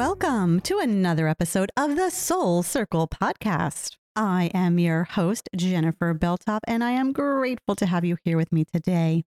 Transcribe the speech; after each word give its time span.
Welcome 0.00 0.60
to 0.60 0.78
another 0.78 1.28
episode 1.28 1.70
of 1.76 1.94
the 1.94 2.08
Soul 2.08 2.62
Circle 2.62 3.06
podcast. 3.06 3.98
I 4.16 4.50
am 4.54 4.78
your 4.78 5.04
host, 5.04 5.50
Jennifer 5.54 6.14
Belthoff, 6.14 6.60
and 6.66 6.82
I 6.82 6.92
am 6.92 7.12
grateful 7.12 7.76
to 7.76 7.84
have 7.84 8.02
you 8.02 8.16
here 8.24 8.38
with 8.38 8.50
me 8.50 8.64
today. 8.64 9.24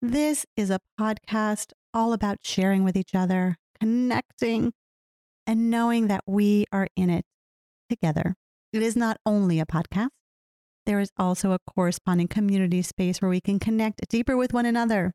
This 0.00 0.46
is 0.56 0.70
a 0.70 0.78
podcast 1.00 1.72
all 1.92 2.12
about 2.12 2.36
sharing 2.44 2.84
with 2.84 2.96
each 2.96 3.12
other, 3.12 3.56
connecting, 3.80 4.72
and 5.48 5.68
knowing 5.68 6.06
that 6.06 6.22
we 6.28 6.66
are 6.70 6.86
in 6.94 7.10
it 7.10 7.24
together. 7.88 8.36
It 8.72 8.84
is 8.84 8.94
not 8.94 9.16
only 9.26 9.58
a 9.58 9.66
podcast, 9.66 10.10
there 10.86 11.00
is 11.00 11.10
also 11.18 11.50
a 11.50 11.58
corresponding 11.74 12.28
community 12.28 12.82
space 12.82 13.20
where 13.20 13.28
we 13.28 13.40
can 13.40 13.58
connect 13.58 14.08
deeper 14.08 14.36
with 14.36 14.52
one 14.52 14.64
another. 14.64 15.12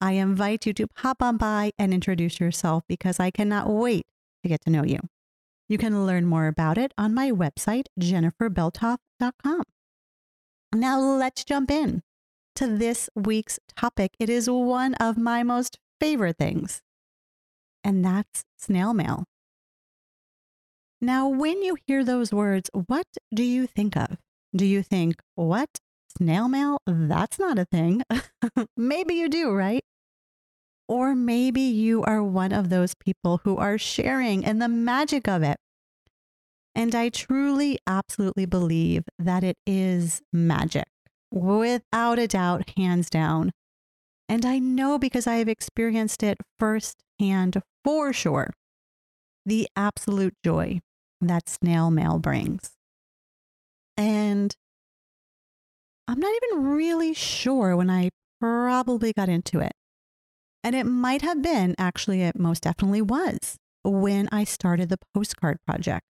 I 0.00 0.12
invite 0.12 0.66
you 0.66 0.72
to 0.74 0.86
pop 0.86 1.22
on 1.22 1.36
by 1.36 1.72
and 1.78 1.92
introduce 1.92 2.38
yourself 2.38 2.84
because 2.88 3.18
I 3.18 3.30
cannot 3.30 3.68
wait 3.68 4.06
to 4.42 4.48
get 4.48 4.60
to 4.64 4.70
know 4.70 4.84
you. 4.84 5.00
You 5.68 5.76
can 5.76 6.06
learn 6.06 6.24
more 6.24 6.46
about 6.46 6.78
it 6.78 6.94
on 6.96 7.14
my 7.14 7.30
website, 7.30 7.86
jenniferbelthoff.com. 8.00 9.62
Now 10.74 11.00
let's 11.00 11.44
jump 11.44 11.70
in 11.70 12.02
to 12.54 12.66
this 12.66 13.10
week's 13.14 13.58
topic. 13.76 14.14
It 14.18 14.30
is 14.30 14.48
one 14.48 14.94
of 14.94 15.18
my 15.18 15.42
most 15.42 15.78
favorite 16.00 16.38
things, 16.38 16.80
and 17.82 18.04
that's 18.04 18.44
snail 18.56 18.94
mail. 18.94 19.24
Now, 21.00 21.28
when 21.28 21.62
you 21.62 21.76
hear 21.86 22.04
those 22.04 22.32
words, 22.32 22.70
what 22.72 23.06
do 23.32 23.44
you 23.44 23.66
think 23.66 23.96
of? 23.96 24.16
Do 24.54 24.64
you 24.64 24.82
think, 24.82 25.20
what? 25.36 25.68
Snail 26.16 26.48
mail? 26.48 26.78
That's 26.86 27.38
not 27.38 27.58
a 27.58 27.64
thing. 27.64 28.02
maybe 28.76 29.14
you 29.14 29.28
do, 29.28 29.52
right? 29.52 29.84
Or 30.88 31.14
maybe 31.14 31.60
you 31.60 32.02
are 32.04 32.22
one 32.22 32.52
of 32.52 32.70
those 32.70 32.94
people 32.94 33.40
who 33.44 33.56
are 33.58 33.76
sharing 33.76 34.42
in 34.42 34.58
the 34.58 34.68
magic 34.68 35.28
of 35.28 35.42
it. 35.42 35.58
And 36.74 36.94
I 36.94 37.10
truly, 37.10 37.78
absolutely 37.86 38.46
believe 38.46 39.04
that 39.18 39.44
it 39.44 39.56
is 39.66 40.22
magic, 40.32 40.86
without 41.30 42.18
a 42.18 42.26
doubt, 42.26 42.70
hands 42.76 43.10
down. 43.10 43.50
And 44.28 44.46
I 44.46 44.58
know 44.58 44.98
because 44.98 45.26
I 45.26 45.36
have 45.36 45.48
experienced 45.48 46.22
it 46.22 46.38
firsthand 46.58 47.60
for 47.84 48.12
sure 48.12 48.50
the 49.44 49.66
absolute 49.74 50.34
joy 50.44 50.80
that 51.20 51.48
snail 51.48 51.90
mail 51.90 52.18
brings. 52.18 52.72
And 53.96 54.54
I'm 56.06 56.20
not 56.20 56.32
even 56.42 56.64
really 56.64 57.14
sure 57.14 57.76
when 57.76 57.90
I 57.90 58.10
probably 58.40 59.12
got 59.12 59.28
into 59.28 59.60
it. 59.60 59.72
And 60.62 60.74
it 60.74 60.84
might 60.84 61.22
have 61.22 61.42
been, 61.42 61.74
actually, 61.78 62.22
it 62.22 62.38
most 62.38 62.64
definitely 62.64 63.02
was 63.02 63.56
when 63.84 64.28
I 64.32 64.44
started 64.44 64.88
the 64.88 64.98
postcard 65.14 65.58
project. 65.66 66.04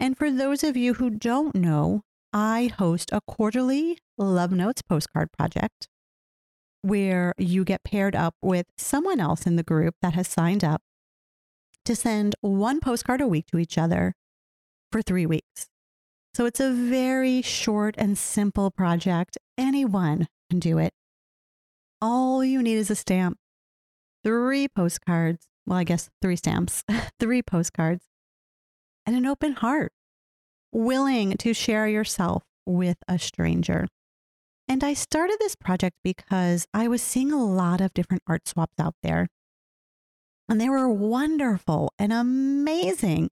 And 0.00 0.16
for 0.16 0.30
those 0.30 0.64
of 0.64 0.76
you 0.76 0.94
who 0.94 1.10
don't 1.10 1.54
know, 1.54 2.02
I 2.32 2.72
host 2.78 3.10
a 3.12 3.20
quarterly 3.26 3.98
Love 4.16 4.52
Notes 4.52 4.82
postcard 4.82 5.30
project 5.32 5.88
where 6.82 7.32
you 7.38 7.64
get 7.64 7.84
paired 7.84 8.14
up 8.14 8.34
with 8.42 8.66
someone 8.76 9.20
else 9.20 9.46
in 9.46 9.56
the 9.56 9.62
group 9.62 9.94
that 10.02 10.14
has 10.14 10.28
signed 10.28 10.64
up 10.64 10.82
to 11.84 11.96
send 11.96 12.34
one 12.40 12.80
postcard 12.80 13.20
a 13.20 13.26
week 13.26 13.46
to 13.46 13.58
each 13.58 13.78
other 13.78 14.14
for 14.92 15.02
three 15.02 15.26
weeks. 15.26 15.68
So 16.34 16.46
it's 16.46 16.60
a 16.60 16.70
very 16.70 17.42
short 17.42 17.94
and 17.98 18.16
simple 18.16 18.70
project. 18.70 19.38
Anyone 19.56 20.28
can 20.50 20.60
do 20.60 20.78
it. 20.78 20.92
All 22.00 22.44
you 22.44 22.62
need 22.62 22.76
is 22.76 22.90
a 22.90 22.94
stamp, 22.94 23.38
three 24.22 24.68
postcards. 24.68 25.46
Well, 25.66 25.78
I 25.78 25.84
guess 25.84 26.08
three 26.22 26.36
stamps, 26.36 26.84
three 27.20 27.42
postcards, 27.42 28.04
and 29.04 29.16
an 29.16 29.26
open 29.26 29.54
heart, 29.54 29.92
willing 30.72 31.36
to 31.38 31.52
share 31.52 31.88
yourself 31.88 32.44
with 32.64 32.98
a 33.08 33.18
stranger. 33.18 33.88
And 34.68 34.84
I 34.84 34.94
started 34.94 35.38
this 35.40 35.56
project 35.56 35.96
because 36.04 36.66
I 36.72 36.86
was 36.86 37.02
seeing 37.02 37.32
a 37.32 37.44
lot 37.44 37.80
of 37.80 37.94
different 37.94 38.22
art 38.28 38.46
swaps 38.46 38.78
out 38.78 38.94
there. 39.02 39.26
And 40.48 40.60
they 40.60 40.68
were 40.68 40.88
wonderful 40.88 41.92
and 41.98 42.12
amazing. 42.12 43.30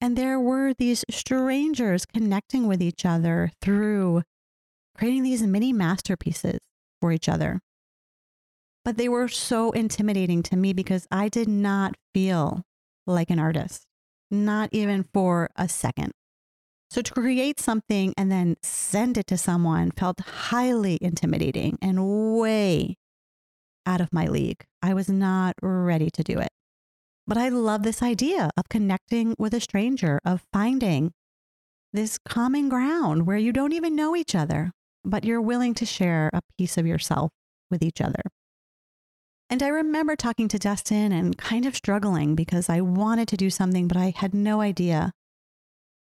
And 0.00 0.16
there 0.16 0.40
were 0.40 0.74
these 0.74 1.04
strangers 1.10 2.06
connecting 2.06 2.66
with 2.66 2.82
each 2.82 3.06
other 3.06 3.52
through 3.62 4.22
creating 4.96 5.22
these 5.22 5.42
mini 5.42 5.72
masterpieces 5.72 6.58
for 7.00 7.12
each 7.12 7.28
other. 7.28 7.60
But 8.88 8.96
they 8.96 9.10
were 9.10 9.28
so 9.28 9.70
intimidating 9.72 10.42
to 10.44 10.56
me 10.56 10.72
because 10.72 11.06
I 11.10 11.28
did 11.28 11.46
not 11.46 11.94
feel 12.14 12.62
like 13.06 13.28
an 13.28 13.38
artist, 13.38 13.84
not 14.30 14.70
even 14.72 15.04
for 15.12 15.50
a 15.56 15.68
second. 15.68 16.12
So 16.88 17.02
to 17.02 17.12
create 17.12 17.60
something 17.60 18.14
and 18.16 18.32
then 18.32 18.56
send 18.62 19.18
it 19.18 19.26
to 19.26 19.36
someone 19.36 19.90
felt 19.90 20.20
highly 20.20 20.96
intimidating 21.02 21.76
and 21.82 22.38
way 22.38 22.96
out 23.84 24.00
of 24.00 24.10
my 24.10 24.26
league. 24.26 24.64
I 24.80 24.94
was 24.94 25.10
not 25.10 25.56
ready 25.60 26.08
to 26.08 26.22
do 26.22 26.38
it. 26.38 26.48
But 27.26 27.36
I 27.36 27.50
love 27.50 27.82
this 27.82 28.00
idea 28.02 28.48
of 28.56 28.70
connecting 28.70 29.34
with 29.38 29.52
a 29.52 29.60
stranger, 29.60 30.18
of 30.24 30.46
finding 30.50 31.12
this 31.92 32.16
common 32.26 32.70
ground 32.70 33.26
where 33.26 33.36
you 33.36 33.52
don't 33.52 33.74
even 33.74 33.94
know 33.94 34.16
each 34.16 34.34
other, 34.34 34.72
but 35.04 35.26
you're 35.26 35.42
willing 35.42 35.74
to 35.74 35.84
share 35.84 36.30
a 36.32 36.40
piece 36.56 36.78
of 36.78 36.86
yourself 36.86 37.32
with 37.70 37.82
each 37.82 38.00
other. 38.00 38.22
And 39.50 39.62
I 39.62 39.68
remember 39.68 40.14
talking 40.14 40.46
to 40.48 40.58
Dustin 40.58 41.10
and 41.10 41.36
kind 41.38 41.64
of 41.64 41.74
struggling 41.74 42.34
because 42.34 42.68
I 42.68 42.82
wanted 42.82 43.28
to 43.28 43.36
do 43.36 43.48
something, 43.48 43.88
but 43.88 43.96
I 43.96 44.12
had 44.14 44.34
no 44.34 44.60
idea 44.60 45.12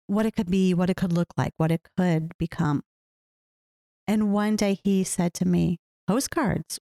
what 0.07 0.27
it 0.27 0.37
could 0.37 0.51
be, 0.51 0.75
what 0.75 0.91
it 0.91 0.97
could 0.97 1.13
look 1.13 1.29
like, 1.39 1.55
what 1.57 1.71
it 1.71 1.81
could 1.97 2.37
become. 2.37 2.83
And 4.07 4.33
one 4.33 4.57
day 4.57 4.79
he 4.85 5.05
said 5.05 5.33
to 5.35 5.47
me, 5.47 5.79
Postcards, 6.07 6.79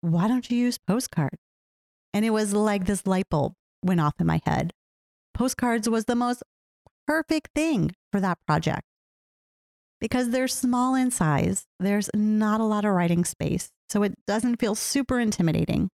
why 0.00 0.28
don't 0.28 0.50
you 0.50 0.56
use 0.56 0.78
postcards? 0.78 1.36
And 2.14 2.24
it 2.24 2.30
was 2.30 2.54
like 2.54 2.86
this 2.86 3.06
light 3.06 3.28
bulb 3.28 3.54
went 3.82 4.00
off 4.00 4.14
in 4.18 4.26
my 4.26 4.40
head. 4.46 4.72
Postcards 5.34 5.88
was 5.88 6.06
the 6.06 6.16
most 6.16 6.42
perfect 7.06 7.50
thing 7.54 7.94
for 8.10 8.20
that 8.20 8.38
project 8.46 8.84
because 10.00 10.30
they're 10.30 10.48
small 10.48 10.94
in 10.94 11.10
size. 11.10 11.66
There's 11.78 12.10
not 12.14 12.60
a 12.60 12.64
lot 12.64 12.84
of 12.84 12.92
writing 12.92 13.24
space, 13.24 13.70
so 13.88 14.02
it 14.02 14.14
doesn't 14.26 14.60
feel 14.60 14.74
super 14.74 15.20
intimidating. 15.20 15.90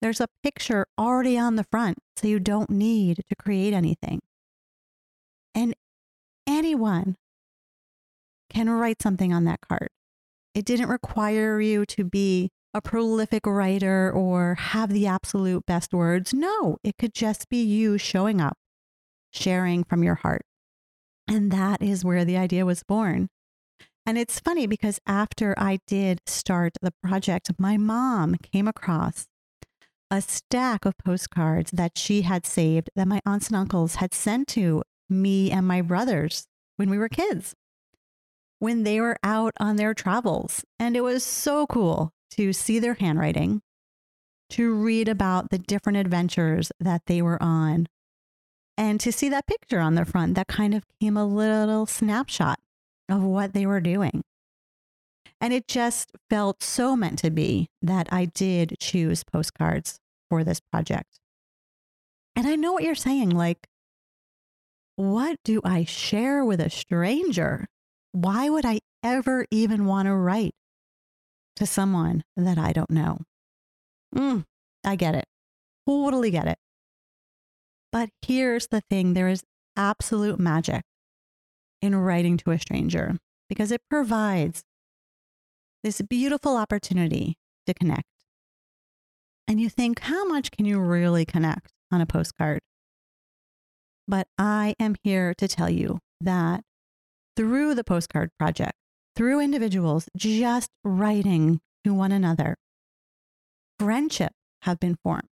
There's 0.00 0.20
a 0.20 0.28
picture 0.42 0.86
already 0.98 1.36
on 1.38 1.56
the 1.56 1.66
front, 1.70 1.98
so 2.16 2.26
you 2.26 2.40
don't 2.40 2.70
need 2.70 3.22
to 3.28 3.36
create 3.36 3.74
anything. 3.74 4.20
And 5.54 5.74
anyone 6.46 7.16
can 8.48 8.70
write 8.70 9.02
something 9.02 9.32
on 9.32 9.44
that 9.44 9.60
card. 9.60 9.88
It 10.54 10.64
didn't 10.64 10.88
require 10.88 11.60
you 11.60 11.84
to 11.86 12.04
be 12.04 12.50
a 12.72 12.80
prolific 12.80 13.46
writer 13.46 14.10
or 14.10 14.54
have 14.54 14.90
the 14.90 15.06
absolute 15.06 15.66
best 15.66 15.92
words. 15.92 16.32
No, 16.32 16.78
it 16.82 16.96
could 16.98 17.14
just 17.14 17.48
be 17.48 17.62
you 17.62 17.98
showing 17.98 18.40
up, 18.40 18.56
sharing 19.32 19.84
from 19.84 20.02
your 20.02 20.16
heart. 20.16 20.42
And 21.30 21.52
that 21.52 21.80
is 21.80 22.04
where 22.04 22.24
the 22.24 22.36
idea 22.36 22.66
was 22.66 22.82
born. 22.82 23.28
And 24.04 24.18
it's 24.18 24.40
funny 24.40 24.66
because 24.66 24.98
after 25.06 25.54
I 25.56 25.78
did 25.86 26.20
start 26.26 26.72
the 26.82 26.92
project, 27.04 27.52
my 27.56 27.76
mom 27.76 28.34
came 28.34 28.66
across 28.66 29.28
a 30.10 30.20
stack 30.20 30.84
of 30.84 30.98
postcards 30.98 31.70
that 31.70 31.96
she 31.96 32.22
had 32.22 32.44
saved 32.44 32.90
that 32.96 33.06
my 33.06 33.20
aunts 33.24 33.46
and 33.46 33.56
uncles 33.56 33.96
had 33.96 34.12
sent 34.12 34.48
to 34.48 34.82
me 35.08 35.52
and 35.52 35.68
my 35.68 35.82
brothers 35.82 36.48
when 36.76 36.90
we 36.90 36.98
were 36.98 37.08
kids, 37.08 37.54
when 38.58 38.82
they 38.82 39.00
were 39.00 39.16
out 39.22 39.52
on 39.60 39.76
their 39.76 39.94
travels. 39.94 40.64
And 40.80 40.96
it 40.96 41.02
was 41.02 41.22
so 41.22 41.64
cool 41.68 42.10
to 42.32 42.52
see 42.52 42.80
their 42.80 42.94
handwriting, 42.94 43.62
to 44.50 44.74
read 44.74 45.06
about 45.06 45.50
the 45.50 45.58
different 45.58 45.98
adventures 45.98 46.72
that 46.80 47.02
they 47.06 47.22
were 47.22 47.40
on, 47.40 47.86
and 48.80 48.98
to 48.98 49.12
see 49.12 49.28
that 49.28 49.46
picture 49.46 49.78
on 49.78 49.94
the 49.94 50.06
front 50.06 50.36
that 50.36 50.48
kind 50.48 50.72
of 50.72 50.84
came 50.98 51.14
a 51.14 51.26
little 51.26 51.84
snapshot 51.84 52.58
of 53.10 53.22
what 53.22 53.52
they 53.52 53.66
were 53.66 53.80
doing. 53.80 54.22
And 55.38 55.52
it 55.52 55.68
just 55.68 56.12
felt 56.30 56.62
so 56.62 56.96
meant 56.96 57.18
to 57.18 57.30
be 57.30 57.68
that 57.82 58.08
I 58.10 58.24
did 58.24 58.76
choose 58.80 59.22
postcards 59.22 59.98
for 60.30 60.44
this 60.44 60.60
project. 60.60 61.20
And 62.34 62.46
I 62.46 62.56
know 62.56 62.72
what 62.72 62.82
you're 62.82 62.94
saying 62.94 63.28
like, 63.28 63.68
what 64.96 65.36
do 65.44 65.60
I 65.62 65.84
share 65.84 66.42
with 66.42 66.58
a 66.58 66.70
stranger? 66.70 67.66
Why 68.12 68.48
would 68.48 68.64
I 68.64 68.80
ever 69.02 69.44
even 69.50 69.84
want 69.84 70.06
to 70.06 70.14
write 70.14 70.54
to 71.56 71.66
someone 71.66 72.24
that 72.34 72.56
I 72.56 72.72
don't 72.72 72.90
know? 72.90 73.18
Mm, 74.16 74.44
I 74.84 74.96
get 74.96 75.14
it. 75.14 75.26
Totally 75.86 76.30
get 76.30 76.48
it. 76.48 76.56
But 77.92 78.10
here's 78.22 78.68
the 78.68 78.82
thing 78.82 79.14
there 79.14 79.28
is 79.28 79.42
absolute 79.76 80.38
magic 80.38 80.82
in 81.82 81.96
writing 81.96 82.36
to 82.38 82.50
a 82.50 82.58
stranger 82.58 83.16
because 83.48 83.72
it 83.72 83.80
provides 83.90 84.62
this 85.82 86.00
beautiful 86.02 86.56
opportunity 86.56 87.36
to 87.66 87.74
connect. 87.74 88.04
And 89.48 89.60
you 89.60 89.68
think, 89.68 90.00
how 90.00 90.24
much 90.26 90.50
can 90.50 90.66
you 90.66 90.78
really 90.78 91.24
connect 91.24 91.72
on 91.90 92.00
a 92.00 92.06
postcard? 92.06 92.60
But 94.06 94.28
I 94.38 94.74
am 94.78 94.94
here 95.02 95.34
to 95.34 95.48
tell 95.48 95.70
you 95.70 95.98
that 96.20 96.62
through 97.36 97.74
the 97.74 97.84
postcard 97.84 98.30
project, 98.38 98.74
through 99.16 99.40
individuals 99.40 100.08
just 100.16 100.70
writing 100.84 101.60
to 101.84 101.94
one 101.94 102.12
another, 102.12 102.56
friendships 103.78 104.36
have 104.62 104.78
been 104.78 104.96
formed. 105.02 105.29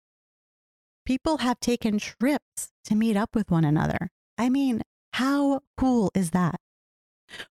People 1.05 1.39
have 1.39 1.59
taken 1.59 1.99
trips 1.99 2.71
to 2.85 2.95
meet 2.95 3.17
up 3.17 3.35
with 3.35 3.51
one 3.51 3.65
another. 3.65 4.09
I 4.37 4.49
mean, 4.49 4.81
how 5.13 5.61
cool 5.77 6.11
is 6.15 6.31
that? 6.31 6.59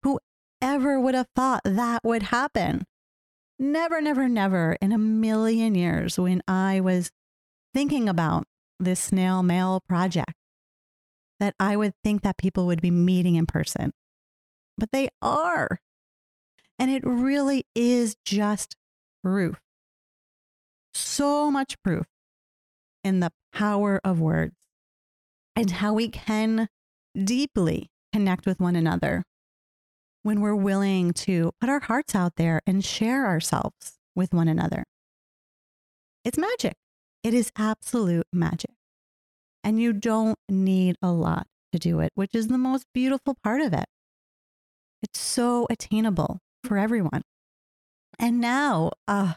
Whoever 0.02 0.98
would 0.98 1.14
have 1.14 1.28
thought 1.36 1.62
that 1.64 2.02
would 2.02 2.24
happen? 2.24 2.84
Never, 3.58 4.00
never, 4.00 4.28
never 4.28 4.76
in 4.80 4.92
a 4.92 4.98
million 4.98 5.74
years 5.74 6.18
when 6.18 6.42
I 6.48 6.80
was 6.80 7.10
thinking 7.74 8.08
about 8.08 8.44
this 8.80 9.00
snail 9.00 9.42
mail 9.42 9.82
project 9.86 10.32
that 11.38 11.54
I 11.60 11.76
would 11.76 11.92
think 12.02 12.22
that 12.22 12.38
people 12.38 12.66
would 12.66 12.80
be 12.80 12.90
meeting 12.90 13.36
in 13.36 13.46
person. 13.46 13.92
But 14.78 14.92
they 14.92 15.10
are. 15.20 15.78
And 16.78 16.90
it 16.90 17.02
really 17.04 17.66
is 17.74 18.16
just 18.24 18.76
proof. 19.22 19.60
So 20.94 21.50
much 21.50 21.80
proof 21.82 22.06
in 23.04 23.20
the 23.20 23.30
power 23.52 24.00
of 24.04 24.20
words 24.20 24.56
and 25.56 25.70
how 25.70 25.92
we 25.92 26.08
can 26.08 26.68
deeply 27.16 27.90
connect 28.12 28.46
with 28.46 28.60
one 28.60 28.76
another 28.76 29.24
when 30.22 30.40
we're 30.40 30.54
willing 30.54 31.12
to 31.12 31.52
put 31.60 31.68
our 31.68 31.80
hearts 31.80 32.14
out 32.14 32.36
there 32.36 32.60
and 32.66 32.84
share 32.84 33.26
ourselves 33.26 33.98
with 34.14 34.32
one 34.32 34.48
another. 34.48 34.84
It's 36.24 36.38
magic. 36.38 36.74
It 37.22 37.34
is 37.34 37.50
absolute 37.56 38.26
magic. 38.32 38.70
And 39.64 39.80
you 39.80 39.92
don't 39.92 40.38
need 40.48 40.96
a 41.02 41.10
lot 41.10 41.46
to 41.72 41.78
do 41.78 42.00
it, 42.00 42.10
which 42.14 42.34
is 42.34 42.48
the 42.48 42.58
most 42.58 42.86
beautiful 42.92 43.36
part 43.42 43.60
of 43.60 43.72
it. 43.72 43.86
It's 45.02 45.20
so 45.20 45.66
attainable 45.70 46.38
for 46.64 46.78
everyone. 46.78 47.22
And 48.18 48.40
now, 48.40 48.92
uh, 49.08 49.34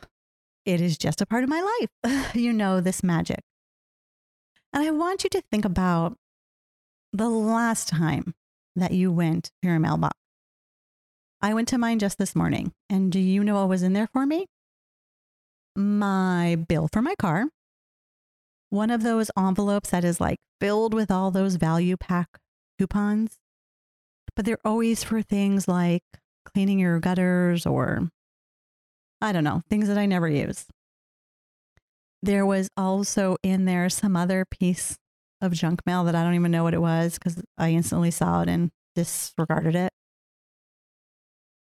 it 0.65 0.81
is 0.81 0.97
just 0.97 1.21
a 1.21 1.25
part 1.25 1.43
of 1.43 1.49
my 1.49 1.61
life. 2.03 2.35
you 2.35 2.53
know, 2.53 2.81
this 2.81 3.03
magic. 3.03 3.39
And 4.75 4.83
I 4.83 4.91
want 4.91 5.23
you 5.23 5.29
to 5.29 5.41
think 5.49 5.63
about 5.63 6.17
the 7.13 7.29
last 7.29 7.87
time 7.87 8.35
that 8.75 8.91
you 8.91 9.09
went 9.09 9.45
to 9.45 9.69
your 9.69 9.79
mailbox. 9.79 10.17
I 11.41 11.53
went 11.53 11.69
to 11.69 11.77
mine 11.77 11.97
just 11.97 12.17
this 12.17 12.35
morning. 12.35 12.73
And 12.89 13.09
do 13.09 13.19
you 13.21 13.41
know 13.41 13.55
what 13.55 13.69
was 13.69 13.83
in 13.83 13.93
there 13.93 14.09
for 14.11 14.25
me? 14.25 14.47
My 15.77 16.57
bill 16.67 16.89
for 16.91 17.01
my 17.01 17.15
car, 17.15 17.45
one 18.69 18.91
of 18.91 19.01
those 19.01 19.31
envelopes 19.37 19.91
that 19.91 20.03
is 20.03 20.19
like 20.19 20.39
filled 20.59 20.93
with 20.93 21.09
all 21.09 21.31
those 21.31 21.55
value 21.55 21.95
pack 21.95 22.27
coupons, 22.77 23.37
but 24.35 24.45
they're 24.45 24.59
always 24.65 25.05
for 25.05 25.21
things 25.21 25.69
like 25.69 26.03
cleaning 26.43 26.79
your 26.79 26.99
gutters 26.99 27.65
or 27.65 28.09
I 29.21 29.31
don't 29.31 29.45
know, 29.45 29.63
things 29.69 29.87
that 29.87 29.97
I 29.97 30.05
never 30.05 30.27
use. 30.27 30.65
There 32.25 32.45
was 32.45 32.69
also 32.75 33.37
in 33.43 33.65
there 33.65 33.87
some 33.87 34.15
other 34.17 34.45
piece 34.49 34.97
of 35.41 35.53
junk 35.53 35.81
mail 35.85 36.03
that 36.05 36.15
I 36.15 36.23
don't 36.23 36.33
even 36.33 36.51
know 36.51 36.63
what 36.63 36.73
it 36.73 36.81
was 36.81 37.19
because 37.19 37.43
I 37.55 37.69
instantly 37.69 38.09
saw 38.09 38.41
it 38.41 38.49
and 38.49 38.71
disregarded 38.95 39.75
it. 39.75 39.91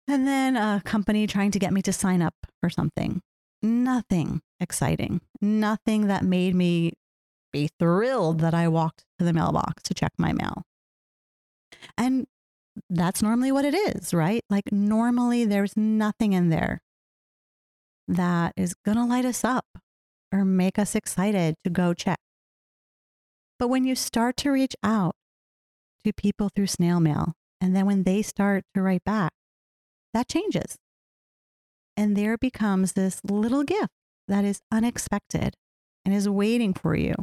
And 0.08 0.26
then 0.26 0.56
a 0.56 0.82
company 0.86 1.28
trying 1.28 1.52
to 1.52 1.60
get 1.60 1.74
me 1.74 1.82
to 1.82 1.92
sign 1.92 2.22
up 2.22 2.34
for 2.62 2.70
something. 2.70 3.22
Nothing 3.62 4.40
exciting, 4.62 5.20
nothing 5.42 6.08
that 6.08 6.24
made 6.24 6.56
me 6.56 6.94
be 7.52 7.70
thrilled 7.78 8.40
that 8.40 8.54
I 8.54 8.70
walked 8.70 9.04
to 9.20 9.26
the 9.26 9.34
mailbox 9.34 9.84
to 9.84 9.94
check 9.94 10.14
my 10.18 10.32
mail. 10.32 10.64
And 11.98 12.26
that's 12.90 13.22
normally 13.22 13.52
what 13.52 13.66
it 13.66 13.74
is, 13.74 14.14
right? 14.14 14.46
Like, 14.50 14.72
normally 14.72 15.44
there's 15.44 15.76
nothing 15.76 16.32
in 16.32 16.48
there 16.48 16.82
that 18.08 18.54
is 18.56 18.76
going 18.86 18.98
to 18.98 19.04
light 19.04 19.26
us 19.26 19.44
up 19.44 19.66
or 20.32 20.46
make 20.46 20.78
us 20.78 20.96
excited 20.96 21.56
to 21.64 21.70
go 21.70 21.94
check. 21.94 22.20
But 23.60 23.70
when 23.70 23.86
you 23.86 23.96
start 23.96 24.38
to 24.38 24.52
reach 24.52 24.76
out 24.84 25.16
to 26.04 26.14
people 26.14 26.50
through 26.56 26.68
snail 26.68 27.00
mail, 27.00 27.34
and 27.60 27.76
then 27.76 27.86
when 27.86 28.04
they 28.04 28.22
start 28.22 28.64
to 28.76 28.82
write 28.82 29.04
back, 29.04 29.32
that 30.14 30.28
changes. 30.28 30.78
And 31.96 32.16
there 32.16 32.38
becomes 32.38 32.94
this 32.94 33.20
little 33.24 33.64
gift 33.64 33.90
that 34.28 34.46
is 34.46 34.62
unexpected 34.72 35.56
and 36.06 36.14
is 36.14 36.30
waiting 36.30 36.74
for 36.74 36.96
you 36.96 37.16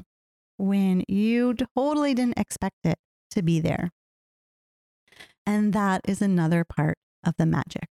when 0.56 1.04
you 1.08 1.54
totally 1.76 2.14
didn't 2.14 2.38
expect 2.38 2.78
it 2.84 2.98
to 3.30 3.42
be 3.42 3.60
there. 3.60 3.90
And 5.46 5.72
that 5.72 6.00
is 6.06 6.20
another 6.20 6.64
part 6.64 6.96
of 7.24 7.34
the 7.38 7.46
magic. 7.46 7.86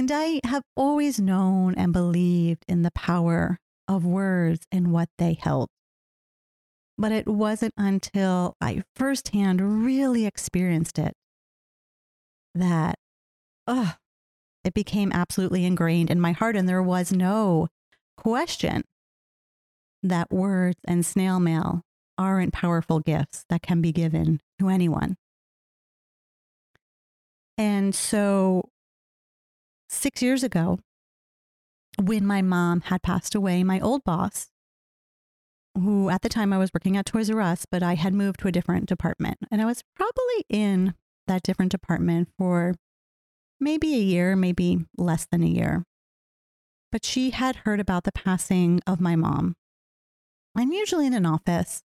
And 0.00 0.10
I 0.10 0.40
have 0.44 0.62
always 0.76 1.20
known 1.20 1.74
and 1.74 1.92
believed 1.92 2.64
in 2.66 2.80
the 2.80 2.90
power 2.92 3.58
of 3.86 4.06
words 4.06 4.64
and 4.72 4.92
what 4.92 5.10
they 5.18 5.34
held. 5.34 5.68
But 6.96 7.12
it 7.12 7.28
wasn't 7.28 7.74
until 7.76 8.56
I 8.62 8.82
firsthand 8.96 9.84
really 9.84 10.24
experienced 10.24 10.98
it 10.98 11.12
that 12.54 12.94
oh, 13.66 13.92
it 14.64 14.72
became 14.72 15.12
absolutely 15.12 15.66
ingrained 15.66 16.10
in 16.10 16.18
my 16.18 16.32
heart. 16.32 16.56
And 16.56 16.66
there 16.66 16.82
was 16.82 17.12
no 17.12 17.68
question 18.16 18.84
that 20.02 20.30
words 20.30 20.78
and 20.86 21.04
snail 21.04 21.40
mail 21.40 21.82
aren't 22.16 22.54
powerful 22.54 23.00
gifts 23.00 23.44
that 23.50 23.60
can 23.60 23.82
be 23.82 23.92
given 23.92 24.40
to 24.58 24.70
anyone. 24.70 25.18
And 27.58 27.94
so 27.94 28.69
six 29.90 30.22
years 30.22 30.42
ago, 30.42 30.78
when 32.02 32.24
my 32.24 32.40
mom 32.40 32.82
had 32.82 33.02
passed 33.02 33.34
away, 33.34 33.62
my 33.64 33.80
old 33.80 34.04
boss, 34.04 34.48
who 35.76 36.08
at 36.08 36.22
the 36.22 36.28
time 36.28 36.52
I 36.52 36.58
was 36.58 36.70
working 36.72 36.96
at 36.96 37.06
Toys 37.06 37.30
R 37.30 37.40
Us, 37.40 37.66
but 37.70 37.82
I 37.82 37.94
had 37.94 38.14
moved 38.14 38.40
to 38.40 38.48
a 38.48 38.52
different 38.52 38.86
department. 38.86 39.38
And 39.50 39.60
I 39.60 39.66
was 39.66 39.82
probably 39.94 40.44
in 40.48 40.94
that 41.26 41.42
different 41.42 41.70
department 41.70 42.28
for 42.38 42.74
maybe 43.60 43.94
a 43.94 43.98
year, 43.98 44.36
maybe 44.36 44.86
less 44.96 45.26
than 45.30 45.42
a 45.42 45.46
year. 45.46 45.84
But 46.90 47.04
she 47.04 47.30
had 47.30 47.56
heard 47.56 47.78
about 47.78 48.04
the 48.04 48.12
passing 48.12 48.80
of 48.86 49.00
my 49.00 49.16
mom. 49.16 49.54
I'm 50.56 50.72
usually 50.72 51.06
in 51.06 51.14
an 51.14 51.26
office 51.26 51.82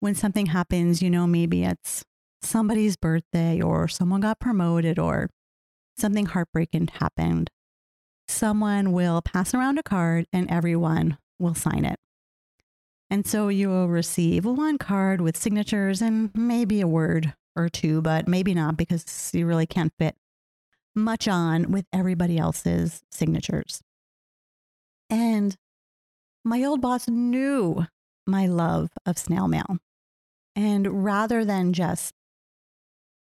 when 0.00 0.14
something 0.14 0.46
happens, 0.46 1.02
you 1.02 1.10
know, 1.10 1.26
maybe 1.26 1.64
it's 1.64 2.04
somebody's 2.42 2.96
birthday 2.96 3.60
or 3.60 3.88
someone 3.88 4.20
got 4.20 4.38
promoted 4.38 4.98
or 4.98 5.28
something 5.98 6.26
heartbreaking 6.26 6.88
happened, 7.00 7.50
someone 8.28 8.92
will 8.92 9.22
pass 9.22 9.54
around 9.54 9.78
a 9.78 9.82
card 9.82 10.26
and 10.32 10.50
everyone 10.50 11.18
will 11.38 11.54
sign 11.54 11.84
it. 11.84 11.98
And 13.10 13.26
so 13.26 13.48
you 13.48 13.68
will 13.68 13.88
receive 13.88 14.44
one 14.44 14.76
card 14.76 15.20
with 15.20 15.36
signatures 15.36 16.02
and 16.02 16.30
maybe 16.34 16.80
a 16.80 16.86
word 16.86 17.34
or 17.56 17.68
two, 17.68 18.02
but 18.02 18.28
maybe 18.28 18.54
not 18.54 18.76
because 18.76 19.30
you 19.32 19.46
really 19.46 19.66
can't 19.66 19.92
fit 19.98 20.14
much 20.94 21.26
on 21.26 21.70
with 21.70 21.86
everybody 21.92 22.38
else's 22.38 23.02
signatures. 23.10 23.80
And 25.08 25.56
my 26.44 26.62
old 26.64 26.80
boss 26.80 27.08
knew 27.08 27.86
my 28.26 28.46
love 28.46 28.90
of 29.06 29.16
snail 29.16 29.48
mail. 29.48 29.78
And 30.54 31.04
rather 31.04 31.44
than 31.44 31.72
just 31.72 32.12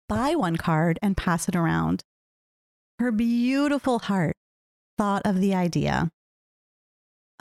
buy 0.08 0.34
one 0.34 0.56
card 0.56 0.98
and 1.00 1.16
pass 1.16 1.48
it 1.48 1.54
around, 1.54 2.02
her 3.00 3.10
beautiful 3.10 3.98
heart 3.98 4.36
thought 4.98 5.22
of 5.24 5.40
the 5.40 5.54
idea 5.54 6.10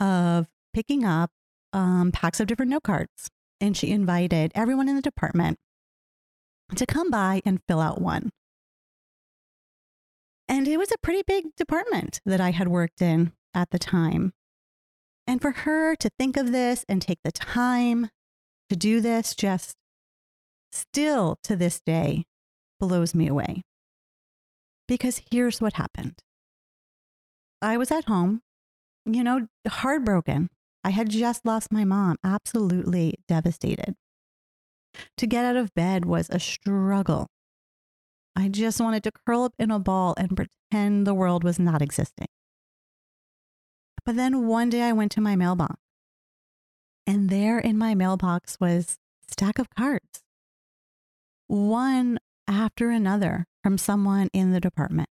of 0.00 0.46
picking 0.72 1.04
up 1.04 1.30
um, 1.74 2.10
packs 2.12 2.40
of 2.40 2.46
different 2.46 2.70
note 2.70 2.82
cards. 2.82 3.28
And 3.60 3.76
she 3.76 3.90
invited 3.90 4.52
everyone 4.54 4.88
in 4.88 4.96
the 4.96 5.02
department 5.02 5.58
to 6.74 6.86
come 6.86 7.10
by 7.10 7.42
and 7.44 7.60
fill 7.68 7.80
out 7.80 8.00
one. 8.00 8.30
And 10.48 10.66
it 10.66 10.78
was 10.78 10.90
a 10.90 10.98
pretty 11.02 11.22
big 11.26 11.54
department 11.56 12.22
that 12.24 12.40
I 12.40 12.52
had 12.52 12.68
worked 12.68 13.02
in 13.02 13.32
at 13.52 13.68
the 13.70 13.78
time. 13.78 14.32
And 15.26 15.42
for 15.42 15.50
her 15.50 15.94
to 15.96 16.10
think 16.18 16.38
of 16.38 16.52
this 16.52 16.86
and 16.88 17.02
take 17.02 17.18
the 17.22 17.32
time 17.32 18.08
to 18.70 18.76
do 18.76 19.02
this 19.02 19.34
just 19.34 19.76
still 20.72 21.36
to 21.44 21.54
this 21.54 21.80
day 21.84 22.24
blows 22.80 23.14
me 23.14 23.28
away. 23.28 23.62
Because 24.90 25.22
here's 25.30 25.60
what 25.60 25.74
happened 25.74 26.18
I 27.62 27.76
was 27.76 27.92
at 27.92 28.06
home, 28.06 28.42
you 29.06 29.22
know, 29.22 29.46
heartbroken. 29.68 30.50
I 30.82 30.90
had 30.90 31.08
just 31.08 31.46
lost 31.46 31.70
my 31.70 31.84
mom, 31.84 32.16
absolutely 32.24 33.14
devastated. 33.28 33.94
To 35.18 35.28
get 35.28 35.44
out 35.44 35.54
of 35.54 35.72
bed 35.74 36.06
was 36.06 36.28
a 36.28 36.40
struggle. 36.40 37.28
I 38.34 38.48
just 38.48 38.80
wanted 38.80 39.04
to 39.04 39.12
curl 39.24 39.44
up 39.44 39.54
in 39.60 39.70
a 39.70 39.78
ball 39.78 40.14
and 40.16 40.36
pretend 40.36 41.06
the 41.06 41.14
world 41.14 41.44
was 41.44 41.60
not 41.60 41.82
existing. 41.82 42.26
But 44.04 44.16
then 44.16 44.48
one 44.48 44.70
day 44.70 44.82
I 44.82 44.92
went 44.92 45.12
to 45.12 45.20
my 45.20 45.36
mailbox, 45.36 45.76
and 47.06 47.30
there 47.30 47.60
in 47.60 47.78
my 47.78 47.94
mailbox 47.94 48.56
was 48.58 48.96
a 49.28 49.32
stack 49.32 49.60
of 49.60 49.70
cards, 49.70 50.24
one 51.46 52.18
after 52.50 52.90
another 52.90 53.46
from 53.62 53.78
someone 53.78 54.28
in 54.32 54.52
the 54.52 54.60
department. 54.60 55.08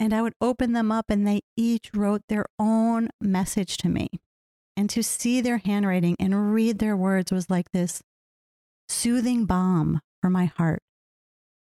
And 0.00 0.14
I 0.14 0.22
would 0.22 0.34
open 0.40 0.72
them 0.72 0.92
up, 0.92 1.06
and 1.10 1.26
they 1.26 1.40
each 1.56 1.90
wrote 1.92 2.22
their 2.28 2.46
own 2.58 3.08
message 3.20 3.76
to 3.78 3.88
me. 3.88 4.08
And 4.76 4.88
to 4.90 5.02
see 5.02 5.40
their 5.40 5.58
handwriting 5.58 6.14
and 6.20 6.54
read 6.54 6.78
their 6.78 6.96
words 6.96 7.32
was 7.32 7.50
like 7.50 7.72
this 7.72 8.00
soothing 8.88 9.44
balm 9.44 10.00
for 10.22 10.30
my 10.30 10.44
heart, 10.44 10.82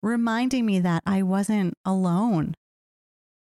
reminding 0.02 0.66
me 0.66 0.80
that 0.80 1.04
I 1.06 1.22
wasn't 1.22 1.74
alone, 1.84 2.56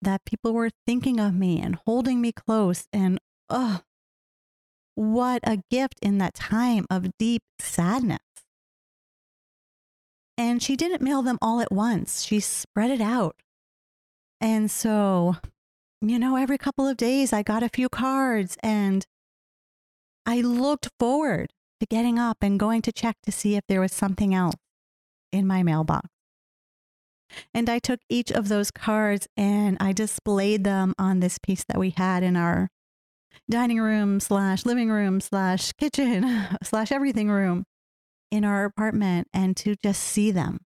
that 0.01 0.25
people 0.25 0.53
were 0.53 0.71
thinking 0.87 1.19
of 1.19 1.35
me 1.35 1.61
and 1.61 1.77
holding 1.85 2.19
me 2.19 2.31
close. 2.31 2.87
And 2.91 3.19
oh, 3.49 3.81
what 4.95 5.41
a 5.43 5.61
gift 5.69 5.99
in 6.01 6.17
that 6.17 6.33
time 6.33 6.87
of 6.89 7.15
deep 7.19 7.43
sadness. 7.59 8.19
And 10.41 10.59
she 10.59 10.75
didn't 10.75 11.03
mail 11.03 11.21
them 11.21 11.37
all 11.39 11.61
at 11.61 11.71
once, 11.71 12.23
she 12.23 12.39
spread 12.39 12.89
it 12.89 12.99
out. 12.99 13.35
And 14.41 14.71
so, 14.71 15.35
you 16.01 16.17
know, 16.17 16.35
every 16.35 16.57
couple 16.57 16.87
of 16.87 16.97
days 16.97 17.31
I 17.31 17.43
got 17.43 17.61
a 17.61 17.69
few 17.69 17.87
cards 17.89 18.57
and 18.63 19.05
I 20.25 20.41
looked 20.41 20.89
forward 20.99 21.51
to 21.79 21.85
getting 21.85 22.17
up 22.17 22.37
and 22.41 22.59
going 22.59 22.81
to 22.81 22.91
check 22.91 23.17
to 23.21 23.31
see 23.31 23.55
if 23.55 23.61
there 23.67 23.81
was 23.81 23.93
something 23.93 24.33
else 24.33 24.55
in 25.31 25.45
my 25.45 25.61
mailbox. 25.61 26.09
And 27.53 27.69
I 27.69 27.77
took 27.77 27.99
each 28.09 28.31
of 28.31 28.47
those 28.47 28.71
cards 28.71 29.27
and 29.37 29.77
I 29.79 29.93
displayed 29.93 30.63
them 30.63 30.95
on 30.97 31.19
this 31.19 31.37
piece 31.37 31.63
that 31.65 31.77
we 31.77 31.91
had 31.91 32.23
in 32.23 32.35
our 32.35 32.69
dining 33.47 33.79
room 33.79 34.19
slash 34.19 34.65
living 34.65 34.89
room 34.89 35.21
slash 35.21 35.71
kitchen 35.73 36.47
slash 36.63 36.91
everything 36.91 37.29
room 37.29 37.63
in 38.31 38.45
our 38.45 38.65
apartment 38.65 39.27
and 39.33 39.55
to 39.57 39.75
just 39.83 40.01
see 40.01 40.31
them 40.31 40.59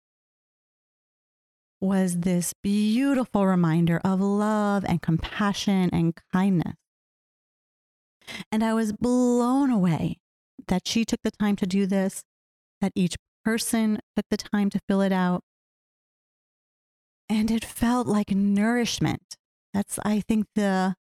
was 1.79 2.20
this 2.20 2.53
beautiful 2.63 3.46
reminder 3.46 4.00
of 4.05 4.22
love 4.22 4.86
and 4.88 5.01
compassion 5.01 5.89
and 5.91 6.13
kindness. 6.32 6.75
And 8.51 8.63
I 8.63 8.74
was 8.74 8.93
blown 8.93 9.70
away 9.70 10.17
that 10.67 10.88
she 10.88 11.03
took 11.03 11.20
the 11.24 11.32
time 11.32 11.58
to 11.58 11.65
do 11.65 11.86
this, 11.86 12.24
that 12.79 12.93
each 12.96 13.15
person 13.43 14.00
took 14.15 14.25
the 14.29 14.38
time 14.38 14.70
to 14.70 14.79
fill 14.88 15.01
it 15.01 15.12
out. 15.12 15.41
And 17.27 17.51
it 17.51 17.65
felt 17.65 18.08
like 18.08 18.32
nourishment. 18.32 19.36
That's, 19.74 20.00
I 20.05 20.22
think, 20.22 20.46
the, 20.55 20.96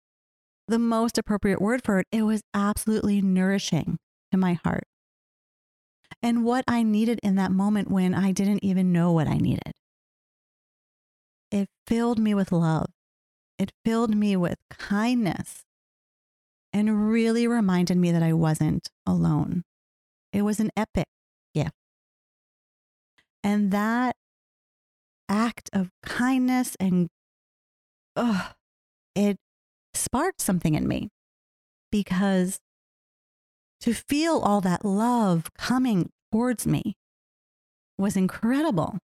the 0.68 0.80
most 0.80 1.18
appropriate 1.18 1.62
word 1.62 1.84
for 1.84 2.00
it. 2.00 2.08
It 2.12 2.24
was 2.24 2.42
absolutely 2.56 3.22
nourishing 3.22 3.98
to 4.32 4.38
my 4.38 4.54
heart. 4.64 4.86
And 6.24 6.46
what 6.46 6.64
I 6.68 6.84
needed 6.84 7.20
in 7.24 7.36
that 7.36 7.52
moment 7.52 7.90
when 7.90 8.14
I 8.14 8.32
didn't 8.32 8.64
even 8.64 8.92
know 8.92 9.12
what 9.12 9.28
I 9.28 9.38
needed 9.38 9.74
it 11.52 11.68
filled 11.86 12.18
me 12.18 12.34
with 12.34 12.52
love. 12.52 12.90
It 13.60 13.72
filled 13.86 14.16
me 14.16 14.36
with 14.36 14.58
kindness 14.70 15.66
and 16.74 17.12
really 17.12 17.48
reminded 17.48 17.98
me 17.98 18.12
that 18.12 18.24
I 18.24 18.34
wasn't 18.34 18.90
alone. 19.06 19.64
It 20.32 20.44
was 20.44 20.60
an 20.60 20.72
epic 20.76 21.08
gift. 21.54 21.76
And 23.44 23.72
that 23.72 24.16
act 25.28 25.70
of 25.74 25.90
kindness 26.02 26.76
and 26.80 27.10
oh, 28.16 28.52
it 29.14 29.38
sparked 29.94 30.42
something 30.42 30.76
in 30.76 30.88
me 30.88 31.10
because 31.92 32.60
to 33.82 33.94
feel 33.94 34.40
all 34.40 34.62
that 34.62 34.86
love 34.86 35.50
coming 35.58 36.10
towards 36.32 36.66
me 36.66 36.96
was 37.98 38.16
incredible. 38.16 38.98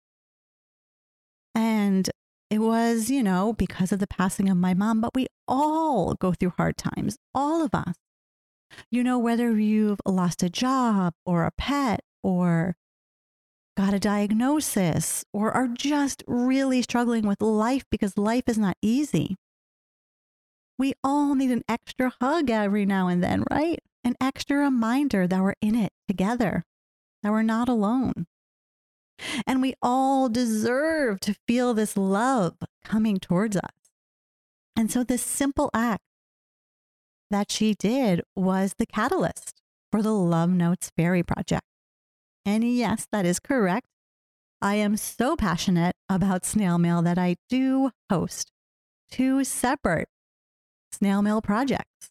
And 1.54 2.10
it 2.50 2.60
was, 2.60 3.10
you 3.10 3.24
know, 3.24 3.54
because 3.54 3.92
of 3.92 4.00
the 4.00 4.08
passing 4.08 4.50
of 4.50 4.58
my 4.58 4.74
mom, 4.74 5.02
but 5.02 5.16
we 5.16 5.28
all 5.48 6.14
go 6.16 6.34
through 6.34 6.54
hard 6.58 6.78
times, 6.78 7.18
all 7.34 7.64
of 7.64 7.74
us. 7.74 7.96
You 8.92 9.04
know, 9.04 9.18
whether 9.18 9.58
you've 9.58 10.00
lost 10.06 10.44
a 10.44 10.50
job 10.50 11.14
or 11.26 11.44
a 11.44 11.52
pet 11.58 12.02
or 12.22 12.76
got 13.76 13.94
a 13.94 14.00
diagnosis 14.00 15.24
or 15.34 15.52
are 15.52 15.68
just 15.68 16.24
really 16.28 16.82
struggling 16.82 17.28
with 17.28 17.42
life 17.42 17.84
because 17.90 18.18
life 18.18 18.44
is 18.48 18.58
not 18.58 18.76
easy. 18.82 19.36
We 20.80 20.94
all 21.04 21.36
need 21.36 21.52
an 21.52 21.64
extra 21.68 22.14
hug 22.22 22.50
every 22.50 22.86
now 22.86 23.08
and 23.08 23.24
then, 23.24 23.44
right? 23.50 23.80
An 24.08 24.16
extra 24.22 24.56
reminder 24.56 25.28
that 25.28 25.42
we're 25.42 25.56
in 25.62 25.76
it 25.76 25.92
together, 26.08 26.64
that 27.24 27.32
we're 27.34 27.42
not 27.42 27.68
alone. 27.68 28.26
And 29.46 29.62
we 29.62 29.74
all 29.82 30.30
deserve 30.30 31.20
to 31.20 31.36
feel 31.46 31.74
this 31.74 31.98
love 31.98 32.56
coming 32.86 33.18
towards 33.18 33.58
us. 33.58 33.74
And 34.78 34.90
so, 34.90 35.04
this 35.04 35.22
simple 35.22 35.70
act 35.74 36.06
that 37.32 37.52
she 37.52 37.74
did 37.74 38.22
was 38.34 38.76
the 38.78 38.86
catalyst 38.86 39.62
for 39.92 40.02
the 40.02 40.14
Love 40.14 40.52
Notes 40.52 40.90
Fairy 40.96 41.22
Project. 41.22 41.66
And 42.46 42.64
yes, 42.64 43.08
that 43.12 43.26
is 43.26 43.42
correct. 43.42 43.88
I 44.62 44.76
am 44.76 44.96
so 44.96 45.36
passionate 45.36 45.98
about 46.08 46.46
snail 46.46 46.78
mail 46.78 47.02
that 47.02 47.18
I 47.18 47.36
do 47.50 47.92
host 48.10 48.54
two 49.12 49.44
separate 49.44 50.08
snail 50.94 51.22
mail 51.22 51.42
projects 51.42 52.10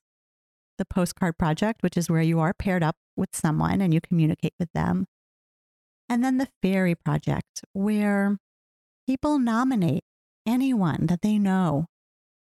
the 0.78 0.84
postcard 0.84 1.38
project, 1.38 1.82
which 1.82 1.96
is 1.96 2.10
where 2.10 2.22
you 2.22 2.40
are 2.40 2.54
paired 2.54 2.82
up 2.82 2.96
with 3.16 3.30
someone 3.34 3.80
and 3.80 3.92
you 3.94 4.00
communicate 4.00 4.54
with 4.58 4.70
them, 4.74 5.06
and 6.08 6.24
then 6.24 6.38
the 6.38 6.48
Fairy 6.62 6.94
Project, 6.94 7.64
where 7.72 8.38
people 9.06 9.38
nominate 9.38 10.04
anyone 10.46 11.06
that 11.06 11.22
they 11.22 11.38
know 11.38 11.86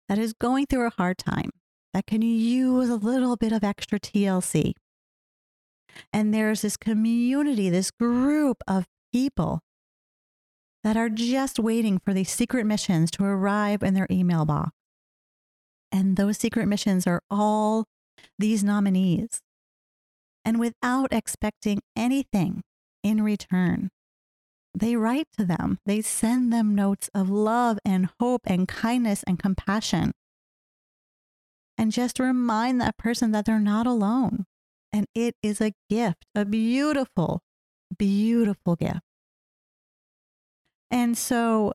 that 0.09 0.17
is 0.17 0.33
going 0.33 0.65
through 0.65 0.87
a 0.87 0.93
hard 0.97 1.17
time 1.17 1.51
that 1.93 2.07
can 2.07 2.21
use 2.21 2.89
a 2.89 2.95
little 2.95 3.35
bit 3.35 3.51
of 3.51 3.63
extra 3.63 3.99
TLC. 3.99 4.73
And 6.11 6.33
there's 6.33 6.61
this 6.61 6.75
community, 6.75 7.69
this 7.69 7.91
group 7.91 8.63
of 8.67 8.85
people 9.11 9.59
that 10.83 10.97
are 10.97 11.09
just 11.09 11.59
waiting 11.59 11.99
for 12.03 12.13
these 12.13 12.31
secret 12.31 12.65
missions 12.65 13.11
to 13.11 13.23
arrive 13.23 13.83
in 13.83 13.93
their 13.93 14.07
email 14.09 14.43
box. 14.43 14.71
And 15.91 16.17
those 16.17 16.37
secret 16.37 16.67
missions 16.67 17.05
are 17.05 17.21
all 17.29 17.85
these 18.37 18.63
nominees. 18.63 19.41
And 20.45 20.59
without 20.59 21.13
expecting 21.13 21.79
anything 21.95 22.63
in 23.03 23.21
return. 23.21 23.89
They 24.75 24.95
write 24.95 25.27
to 25.37 25.45
them, 25.45 25.79
they 25.85 26.01
send 26.01 26.51
them 26.51 26.73
notes 26.73 27.09
of 27.13 27.29
love 27.29 27.77
and 27.85 28.09
hope 28.19 28.41
and 28.45 28.67
kindness 28.67 29.23
and 29.27 29.37
compassion. 29.37 30.13
And 31.77 31.91
just 31.91 32.19
remind 32.19 32.81
that 32.81 32.97
person 32.97 33.31
that 33.31 33.45
they're 33.45 33.59
not 33.59 33.85
alone. 33.85 34.45
And 34.91 35.05
it 35.13 35.35
is 35.43 35.61
a 35.61 35.73
gift, 35.89 36.25
a 36.33 36.45
beautiful, 36.45 37.41
beautiful 37.97 38.75
gift. 38.75 39.01
And 40.89 41.17
so 41.17 41.73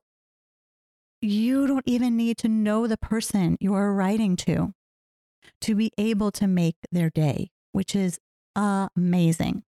you 1.21 1.67
don't 1.67 1.83
even 1.85 2.15
need 2.15 2.37
to 2.39 2.47
know 2.47 2.87
the 2.87 2.97
person 2.97 3.57
you 3.59 3.73
are 3.73 3.93
writing 3.93 4.35
to 4.37 4.73
to 5.61 5.75
be 5.75 5.91
able 5.97 6.31
to 6.31 6.47
make 6.47 6.75
their 6.91 7.09
day, 7.09 7.51
which 7.71 7.95
is 7.95 8.19
amazing. 8.55 9.63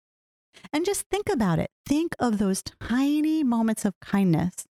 And 0.74 0.86
just 0.86 1.06
think 1.10 1.30
about 1.30 1.60
it. 1.60 1.70
Think 1.86 2.16
of 2.20 2.38
those 2.38 2.64
tiny 2.82 3.44
moments 3.44 3.86
of 3.86 4.00
kindness 4.02 4.66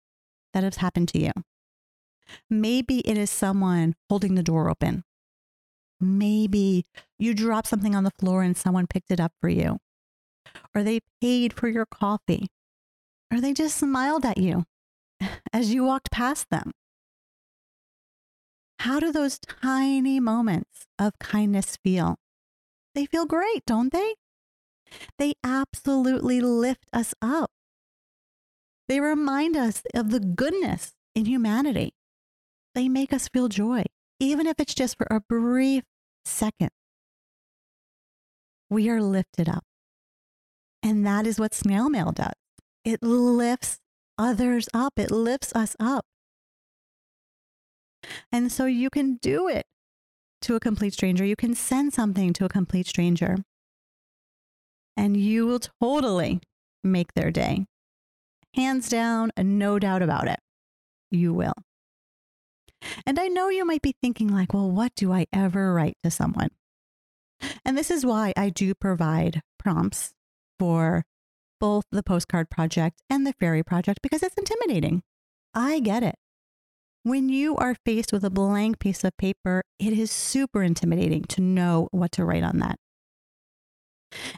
that 0.52 0.64
has 0.64 0.76
happened 0.76 1.08
to 1.08 1.18
you. 1.18 1.32
Maybe 2.48 3.00
it 3.00 3.18
is 3.18 3.30
someone 3.30 3.94
holding 4.08 4.34
the 4.34 4.42
door 4.42 4.70
open. 4.70 5.04
Maybe 6.00 6.86
you 7.18 7.34
dropped 7.34 7.68
something 7.68 7.94
on 7.94 8.04
the 8.04 8.12
floor 8.18 8.42
and 8.42 8.56
someone 8.56 8.86
picked 8.86 9.10
it 9.10 9.20
up 9.20 9.32
for 9.40 9.48
you. 9.48 9.78
Or 10.74 10.82
they 10.82 11.00
paid 11.20 11.52
for 11.52 11.68
your 11.68 11.86
coffee. 11.86 12.48
Or 13.32 13.40
they 13.40 13.52
just 13.52 13.76
smiled 13.76 14.24
at 14.24 14.38
you 14.38 14.64
as 15.52 15.72
you 15.72 15.84
walked 15.84 16.10
past 16.10 16.50
them. 16.50 16.72
How 18.82 18.98
do 18.98 19.12
those 19.12 19.38
tiny 19.38 20.18
moments 20.18 20.88
of 20.98 21.16
kindness 21.20 21.78
feel? 21.84 22.16
They 22.96 23.06
feel 23.06 23.26
great, 23.26 23.64
don't 23.64 23.92
they? 23.92 24.16
They 25.18 25.34
absolutely 25.44 26.40
lift 26.40 26.86
us 26.92 27.14
up. 27.22 27.52
They 28.88 28.98
remind 28.98 29.56
us 29.56 29.84
of 29.94 30.10
the 30.10 30.18
goodness 30.18 30.94
in 31.14 31.26
humanity. 31.26 31.94
They 32.74 32.88
make 32.88 33.12
us 33.12 33.28
feel 33.28 33.46
joy, 33.46 33.84
even 34.18 34.48
if 34.48 34.58
it's 34.58 34.74
just 34.74 34.98
for 34.98 35.06
a 35.08 35.20
brief 35.20 35.84
second. 36.24 36.70
We 38.68 38.90
are 38.90 39.00
lifted 39.00 39.48
up. 39.48 39.62
And 40.82 41.06
that 41.06 41.24
is 41.24 41.38
what 41.38 41.54
snail 41.54 41.88
mail 41.88 42.10
does 42.10 42.34
it 42.84 43.00
lifts 43.00 43.78
others 44.18 44.68
up, 44.74 44.94
it 44.96 45.12
lifts 45.12 45.52
us 45.54 45.76
up. 45.78 46.04
And 48.30 48.52
so 48.52 48.66
you 48.66 48.90
can 48.90 49.16
do 49.16 49.48
it. 49.48 49.66
to 50.42 50.56
a 50.56 50.60
complete 50.60 50.92
stranger. 50.92 51.24
You 51.24 51.36
can 51.36 51.54
send 51.54 51.92
something 51.94 52.32
to 52.34 52.44
a 52.44 52.48
complete 52.48 52.86
stranger. 52.86 53.36
And 54.96 55.16
you 55.16 55.46
will 55.46 55.60
totally 55.80 56.40
make 56.84 57.14
their 57.14 57.30
day. 57.30 57.64
Hands 58.54 58.86
down, 58.88 59.30
no 59.38 59.78
doubt 59.78 60.02
about 60.02 60.28
it. 60.28 60.38
You 61.10 61.32
will. 61.32 61.54
And 63.06 63.18
I 63.18 63.28
know 63.28 63.48
you 63.48 63.64
might 63.64 63.82
be 63.82 63.94
thinking, 64.02 64.28
like, 64.28 64.52
well, 64.52 64.70
what 64.70 64.92
do 64.96 65.12
I 65.12 65.26
ever 65.32 65.72
write 65.72 65.96
to 66.02 66.10
someone? 66.10 66.48
And 67.64 67.78
this 67.78 67.90
is 67.90 68.04
why 68.04 68.32
I 68.36 68.50
do 68.50 68.74
provide 68.74 69.40
prompts 69.58 70.12
for 70.58 71.04
both 71.60 71.84
the 71.92 72.02
postcard 72.02 72.50
project 72.50 73.00
and 73.08 73.24
the 73.26 73.32
fairy 73.34 73.62
project 73.62 74.00
because 74.02 74.22
it's 74.22 74.36
intimidating. 74.36 75.02
I 75.54 75.78
get 75.80 76.02
it. 76.02 76.16
When 77.04 77.28
you 77.28 77.56
are 77.56 77.74
faced 77.84 78.12
with 78.12 78.22
a 78.22 78.30
blank 78.30 78.78
piece 78.78 79.02
of 79.02 79.16
paper, 79.16 79.64
it 79.80 79.92
is 79.92 80.12
super 80.12 80.62
intimidating 80.62 81.24
to 81.24 81.40
know 81.40 81.88
what 81.90 82.12
to 82.12 82.24
write 82.24 82.44
on 82.44 82.58
that. 82.58 82.76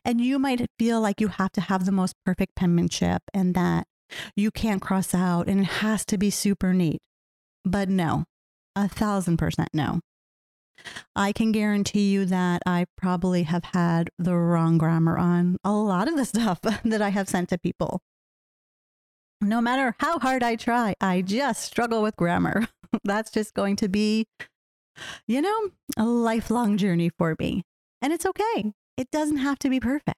And 0.03 0.21
you 0.21 0.39
might 0.39 0.67
feel 0.79 1.01
like 1.01 1.21
you 1.21 1.29
have 1.29 1.53
to 1.53 1.61
have 1.61 1.85
the 1.85 1.93
most 1.93 2.15
perfect 2.25 2.55
penmanship 2.55 3.23
and 3.35 3.55
that 3.55 3.87
you 4.35 4.51
can't 4.51 4.81
cross 4.81 5.15
out 5.15 5.47
and 5.47 5.61
it 5.61 5.65
has 5.65 6.07
to 6.07 6.17
be 6.17 6.31
super 6.31 6.73
neat. 6.73 7.03
But 7.67 7.91
no, 7.91 8.25
a 8.75 8.89
thousand 8.89 9.37
percent 9.37 9.69
no. 9.75 10.01
I 11.15 11.33
can 11.33 11.53
guarantee 11.53 12.11
you 12.11 12.25
that 12.27 12.63
I 12.67 12.87
probably 12.97 13.45
have 13.45 13.65
had 13.73 14.11
the 14.19 14.35
wrong 14.35 14.79
grammar 14.79 15.19
on 15.19 15.59
a 15.65 15.73
lot 15.73 16.09
of 16.09 16.17
the 16.17 16.25
stuff 16.33 16.61
that 16.63 17.03
I 17.03 17.11
have 17.11 17.29
sent 17.29 17.51
to 17.51 17.59
people. 17.59 18.01
No 19.45 19.61
matter 19.61 19.95
how 19.99 20.19
hard 20.19 20.43
I 20.43 20.57
try, 20.57 20.95
I 21.03 21.21
just 21.21 21.63
struggle 21.63 22.01
with 22.01 22.17
grammar. 22.17 22.67
That's 23.05 23.31
just 23.31 23.53
going 23.53 23.77
to 23.77 23.91
be, 23.91 24.27
you 25.29 25.43
know, 25.43 25.69
a 25.99 26.07
lifelong 26.07 26.79
journey 26.79 27.11
for 27.11 27.37
me. 27.39 27.63
And 28.01 28.11
it's 28.11 28.25
okay. 28.25 28.73
It 28.97 29.11
doesn't 29.11 29.37
have 29.37 29.59
to 29.59 29.69
be 29.69 29.81
perfect. 29.81 30.17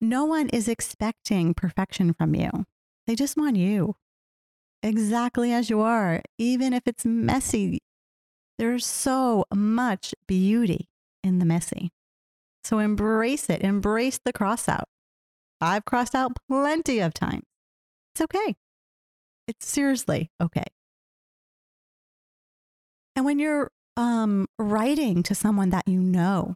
No 0.00 0.24
one 0.24 0.48
is 0.50 0.68
expecting 0.68 1.54
perfection 1.54 2.14
from 2.14 2.36
you. 2.36 2.50
They 3.08 3.16
just 3.16 3.36
want 3.36 3.56
you 3.56 3.96
exactly 4.80 5.52
as 5.52 5.68
you 5.68 5.80
are, 5.80 6.22
even 6.38 6.72
if 6.72 6.84
it's 6.86 7.04
messy. 7.04 7.80
There's 8.58 8.86
so 8.86 9.44
much 9.52 10.14
beauty 10.28 10.88
in 11.24 11.40
the 11.40 11.44
messy. 11.44 11.90
So 12.62 12.78
embrace 12.78 13.50
it, 13.50 13.62
embrace 13.62 14.20
the 14.24 14.32
cross 14.32 14.68
out. 14.68 14.88
I've 15.60 15.84
crossed 15.84 16.14
out 16.14 16.36
plenty 16.48 17.00
of 17.00 17.12
times. 17.12 17.42
It's 18.14 18.20
okay. 18.22 18.54
It's 19.48 19.66
seriously 19.66 20.30
okay. 20.40 20.64
And 23.16 23.24
when 23.24 23.40
you're 23.40 23.70
um, 23.96 24.46
writing 24.56 25.22
to 25.24 25.34
someone 25.34 25.70
that 25.70 25.88
you 25.88 26.00
know, 26.00 26.54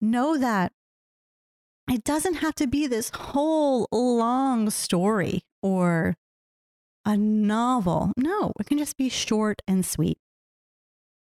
know 0.00 0.38
that 0.38 0.72
it 1.90 2.04
doesn't 2.04 2.36
have 2.36 2.54
to 2.54 2.66
be 2.66 2.86
this 2.86 3.10
whole 3.10 3.86
long 3.92 4.70
story 4.70 5.42
or 5.62 6.14
a 7.04 7.16
novel. 7.16 8.12
No, 8.16 8.52
it 8.58 8.66
can 8.66 8.78
just 8.78 8.96
be 8.96 9.10
short 9.10 9.60
and 9.68 9.84
sweet. 9.84 10.18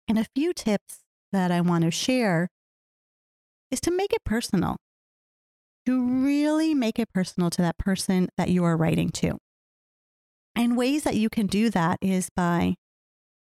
And 0.09 0.19
a 0.19 0.27
few 0.35 0.55
tips 0.55 1.01
that 1.31 1.51
I 1.51 1.61
want 1.61 1.85
to 1.85 1.91
share 1.91 2.49
is 3.71 3.81
to 3.81 3.91
make 3.91 4.13
it 4.13 4.25
personal, 4.25 4.77
to 5.87 6.25
really 6.25 6.75
make 6.75 6.99
it 6.99 7.13
personal 7.13 7.51
to 7.51 7.63
that 7.63 7.79
person 7.79 8.29
that 8.37 8.51
you 8.51 8.65
are 8.65 8.77
writing 8.77 9.11
to. 9.11 9.39
And 10.55 10.77
ways 10.77 11.05
that 11.05 11.17
you 11.17 11.29
can 11.29 11.47
do 11.47 11.71
that 11.71 11.99
is 12.01 12.29
by 12.35 12.75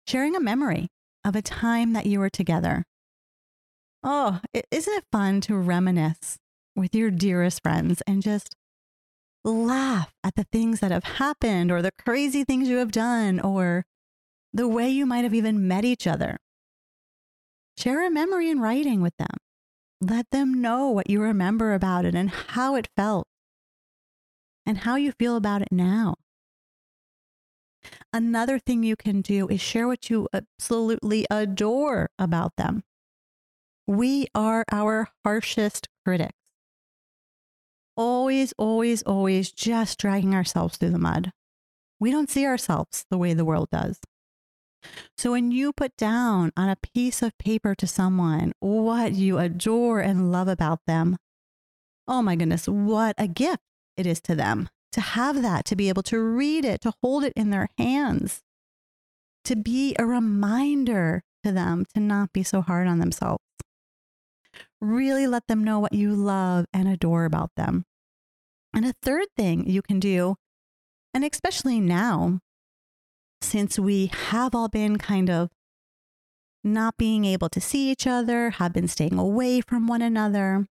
sharing 0.08 0.36
a 0.36 0.40
memory 0.40 0.88
of 1.24 1.36
a 1.36 1.42
time 1.42 1.94
that 1.94 2.06
you 2.06 2.20
were 2.20 2.30
together. 2.30 2.84
Oh, 4.04 4.40
isn't 4.72 4.94
it 4.94 5.06
fun 5.12 5.42
to 5.42 5.56
reminisce 5.56 6.38
with 6.76 6.94
your 6.94 7.10
dearest 7.10 7.64
friends 7.64 8.04
and 8.06 8.22
just 8.22 8.56
laugh 9.44 10.14
at 10.24 10.36
the 10.36 10.46
things 10.52 10.80
that 10.80 10.92
have 10.92 11.04
happened 11.04 11.72
or 11.72 11.82
the 11.82 11.92
crazy 11.92 12.44
things 12.44 12.68
you 12.68 12.78
have 12.78 12.92
done 12.92 13.40
or 13.40 13.86
the 14.54 14.68
way 14.68 14.90
you 14.90 15.06
might 15.06 15.24
have 15.24 15.34
even 15.34 15.68
met 15.68 15.86
each 15.86 16.06
other. 16.06 16.38
Share 17.78 18.06
a 18.06 18.12
memory 18.12 18.50
in 18.50 18.60
writing 18.60 19.02
with 19.02 19.16
them. 19.18 19.38
Let 20.08 20.30
them 20.30 20.62
know 20.62 20.90
what 20.90 21.10
you 21.10 21.20
remember 21.20 21.74
about 21.74 22.06
it 22.06 22.14
and 22.14 22.30
how 22.30 22.76
it 22.76 22.90
felt 22.96 23.28
and 24.66 24.80
how 24.80 24.96
you 24.96 25.12
feel 25.12 25.36
about 25.36 25.62
it 25.64 25.72
now. 25.72 26.16
Another 28.14 28.60
thing 28.60 28.84
you 28.84 28.96
can 28.96 29.22
do 29.22 29.48
is 29.48 29.62
share 29.62 29.88
what 29.88 30.10
you 30.10 30.28
absolutely 30.32 31.26
adore 31.32 32.10
about 32.20 32.56
them. 32.56 32.84
We 33.88 34.28
are 34.36 34.64
our 34.72 35.10
harshest 35.24 35.90
critics 36.04 36.38
always, 37.98 38.54
always, 38.58 39.02
always 39.04 39.52
just 39.52 40.00
dragging 40.00 40.36
ourselves 40.36 40.78
through 40.78 40.90
the 40.92 41.00
mud. 41.00 41.32
We 42.00 42.12
don't 42.12 42.30
see 42.30 42.46
ourselves 42.46 43.06
the 43.10 43.18
way 43.18 43.34
the 43.34 43.46
world 43.46 43.70
does. 43.72 44.00
So 45.18 45.32
when 45.32 45.52
you 45.52 45.74
put 45.74 45.96
down 45.98 46.52
on 46.58 46.70
a 46.70 46.76
piece 46.76 47.22
of 47.22 47.38
paper 47.38 47.74
to 47.76 47.88
someone 47.88 48.54
what 48.60 49.14
you 49.14 49.38
adore 49.38 50.02
and 50.02 50.32
love 50.32 50.48
about 50.48 50.82
them, 50.88 51.18
oh 52.08 52.22
my 52.22 52.36
goodness, 52.36 52.68
what 52.68 53.16
a 53.18 53.28
gift 53.28 53.64
it 53.98 54.06
is 54.06 54.20
to 54.22 54.36
them 54.36 54.70
to 54.96 55.02
have 55.02 55.42
that, 55.42 55.66
to 55.66 55.76
be 55.76 55.90
able 55.90 56.04
to 56.04 56.18
read 56.18 56.64
it, 56.64 56.80
to 56.80 56.94
hold 57.04 57.26
it 57.26 57.34
in 57.36 57.50
their 57.50 57.68
hands, 57.78 58.42
to 59.44 59.54
be 59.58 59.94
a 60.00 60.06
reminder 60.06 61.22
to 61.44 61.52
them 61.52 61.86
to 61.94 62.00
not 62.00 62.32
be 62.32 62.44
so 62.44 62.62
hard 62.62 62.88
on 62.88 63.00
themselves. 63.00 63.44
Really 64.80 65.28
let 65.28 65.48
them 65.48 65.66
know 65.66 65.80
what 65.80 65.92
you 65.92 66.14
love 66.16 66.66
and 66.72 66.88
adore 66.88 67.26
about 67.26 67.52
them. 67.58 67.84
And 68.74 68.86
a 68.86 68.94
third 69.02 69.28
thing 69.36 69.70
you 69.70 69.82
can 69.82 70.00
do, 70.00 70.36
and 71.14 71.26
especially 71.26 71.82
now, 71.82 72.40
since 73.46 73.80
we 73.80 74.08
have 74.08 74.56
all 74.56 74.68
been 74.68 74.98
kind 74.98 75.30
of 75.30 75.50
not 76.64 76.98
being 76.98 77.26
able 77.26 77.50
to 77.50 77.62
see 77.62 77.92
each 77.92 78.08
other, 78.08 78.50
have 78.52 78.74
been 78.74 78.88
staying 78.88 79.18
away 79.18 79.62
from 79.62 79.88
one 79.88 80.02
another, 80.02 80.66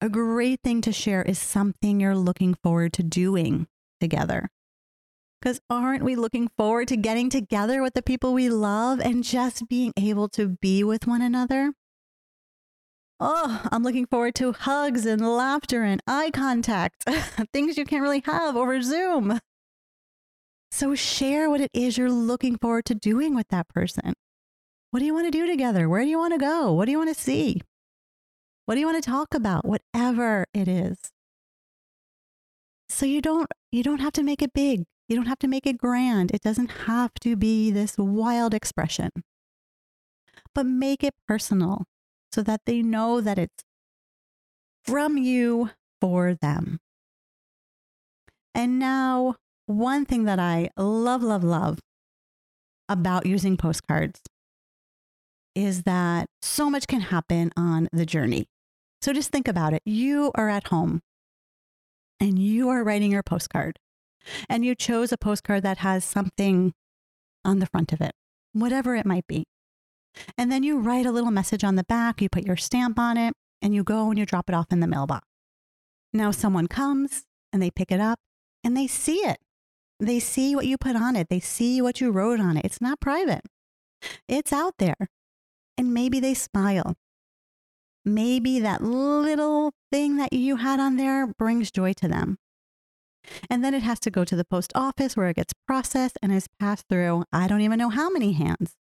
a 0.00 0.08
great 0.08 0.60
thing 0.64 0.80
to 0.80 0.92
share 0.92 1.22
is 1.22 1.38
something 1.38 2.00
you're 2.00 2.16
looking 2.16 2.54
forward 2.54 2.92
to 2.94 3.04
doing 3.04 3.68
together. 4.00 4.48
Because 5.40 5.60
aren't 5.70 6.02
we 6.02 6.16
looking 6.16 6.48
forward 6.56 6.88
to 6.88 6.96
getting 6.96 7.30
together 7.30 7.82
with 7.82 7.94
the 7.94 8.02
people 8.02 8.34
we 8.34 8.48
love 8.48 9.00
and 9.00 9.22
just 9.22 9.68
being 9.68 9.92
able 9.96 10.28
to 10.30 10.48
be 10.60 10.82
with 10.82 11.06
one 11.06 11.22
another? 11.22 11.72
Oh, 13.20 13.62
I'm 13.70 13.84
looking 13.84 14.06
forward 14.06 14.34
to 14.36 14.52
hugs 14.52 15.06
and 15.06 15.20
laughter 15.20 15.84
and 15.84 16.02
eye 16.08 16.32
contact, 16.32 17.04
things 17.52 17.78
you 17.78 17.84
can't 17.84 18.02
really 18.02 18.22
have 18.26 18.56
over 18.56 18.82
Zoom. 18.82 19.38
So 20.72 20.94
share 20.94 21.50
what 21.50 21.60
it 21.60 21.70
is 21.74 21.98
you're 21.98 22.10
looking 22.10 22.56
forward 22.56 22.86
to 22.86 22.94
doing 22.94 23.34
with 23.34 23.48
that 23.48 23.68
person. 23.68 24.14
What 24.90 25.00
do 25.00 25.04
you 25.04 25.12
want 25.12 25.26
to 25.26 25.30
do 25.30 25.46
together? 25.46 25.86
Where 25.86 26.02
do 26.02 26.08
you 26.08 26.18
want 26.18 26.32
to 26.32 26.38
go? 26.38 26.72
What 26.72 26.86
do 26.86 26.92
you 26.92 26.96
want 26.96 27.14
to 27.14 27.22
see? 27.22 27.60
What 28.64 28.76
do 28.76 28.80
you 28.80 28.86
want 28.86 29.04
to 29.04 29.10
talk 29.10 29.34
about? 29.34 29.66
Whatever 29.66 30.46
it 30.54 30.68
is. 30.68 30.96
So 32.88 33.04
you 33.04 33.20
don't 33.20 33.50
you 33.70 33.82
don't 33.82 34.00
have 34.00 34.14
to 34.14 34.22
make 34.22 34.40
it 34.40 34.54
big. 34.54 34.84
You 35.08 35.16
don't 35.16 35.26
have 35.26 35.40
to 35.40 35.46
make 35.46 35.66
it 35.66 35.76
grand. 35.76 36.30
It 36.30 36.40
doesn't 36.40 36.70
have 36.86 37.12
to 37.20 37.36
be 37.36 37.70
this 37.70 37.98
wild 37.98 38.54
expression. 38.54 39.10
But 40.54 40.64
make 40.64 41.04
it 41.04 41.12
personal 41.28 41.84
so 42.32 42.42
that 42.44 42.62
they 42.64 42.80
know 42.80 43.20
that 43.20 43.38
it's 43.38 43.62
from 44.84 45.18
you 45.18 45.70
for 46.00 46.34
them. 46.34 46.78
And 48.54 48.78
now, 48.78 49.36
one 49.66 50.04
thing 50.04 50.24
that 50.24 50.38
I 50.38 50.70
love, 50.76 51.22
love, 51.22 51.44
love 51.44 51.78
about 52.88 53.26
using 53.26 53.56
postcards 53.56 54.20
is 55.54 55.82
that 55.82 56.26
so 56.40 56.70
much 56.70 56.86
can 56.86 57.00
happen 57.00 57.52
on 57.56 57.88
the 57.92 58.06
journey. 58.06 58.46
So 59.00 59.12
just 59.12 59.30
think 59.30 59.48
about 59.48 59.72
it. 59.72 59.82
You 59.84 60.30
are 60.34 60.48
at 60.48 60.68
home 60.68 61.00
and 62.20 62.38
you 62.38 62.68
are 62.68 62.84
writing 62.84 63.10
your 63.10 63.22
postcard, 63.24 63.78
and 64.48 64.64
you 64.64 64.76
chose 64.76 65.10
a 65.10 65.18
postcard 65.18 65.64
that 65.64 65.78
has 65.78 66.04
something 66.04 66.72
on 67.44 67.58
the 67.58 67.66
front 67.66 67.92
of 67.92 68.00
it, 68.00 68.12
whatever 68.52 68.94
it 68.94 69.04
might 69.04 69.26
be. 69.26 69.44
And 70.38 70.52
then 70.52 70.62
you 70.62 70.78
write 70.78 71.04
a 71.04 71.10
little 71.10 71.32
message 71.32 71.64
on 71.64 71.74
the 71.74 71.82
back, 71.82 72.22
you 72.22 72.28
put 72.28 72.46
your 72.46 72.56
stamp 72.56 72.96
on 72.96 73.16
it, 73.16 73.34
and 73.60 73.74
you 73.74 73.82
go 73.82 74.08
and 74.08 74.18
you 74.18 74.24
drop 74.24 74.48
it 74.48 74.54
off 74.54 74.66
in 74.70 74.78
the 74.78 74.86
mailbox. 74.86 75.26
Now 76.12 76.30
someone 76.30 76.68
comes 76.68 77.24
and 77.52 77.60
they 77.60 77.70
pick 77.70 77.90
it 77.90 78.00
up 78.00 78.20
and 78.62 78.76
they 78.76 78.86
see 78.86 79.16
it. 79.16 79.38
They 80.02 80.18
see 80.18 80.56
what 80.56 80.66
you 80.66 80.76
put 80.78 80.96
on 80.96 81.14
it. 81.14 81.28
They 81.30 81.40
see 81.40 81.80
what 81.80 82.00
you 82.00 82.10
wrote 82.10 82.40
on 82.40 82.56
it. 82.56 82.64
It's 82.64 82.80
not 82.80 83.00
private. 83.00 83.42
It's 84.28 84.52
out 84.52 84.74
there. 84.78 85.08
And 85.78 85.94
maybe 85.94 86.20
they 86.20 86.34
smile. 86.34 86.96
Maybe 88.04 88.58
that 88.58 88.82
little 88.82 89.72
thing 89.92 90.16
that 90.16 90.32
you 90.32 90.56
had 90.56 90.80
on 90.80 90.96
there 90.96 91.28
brings 91.28 91.70
joy 91.70 91.92
to 91.94 92.08
them. 92.08 92.38
And 93.48 93.64
then 93.64 93.74
it 93.74 93.84
has 93.84 94.00
to 94.00 94.10
go 94.10 94.24
to 94.24 94.34
the 94.34 94.44
post 94.44 94.72
office 94.74 95.16
where 95.16 95.28
it 95.28 95.36
gets 95.36 95.54
processed 95.68 96.18
and 96.20 96.32
is 96.32 96.48
passed 96.58 96.86
through, 96.88 97.24
I 97.32 97.46
don't 97.46 97.60
even 97.60 97.78
know 97.78 97.90
how 97.90 98.10
many 98.10 98.32
hands 98.32 98.74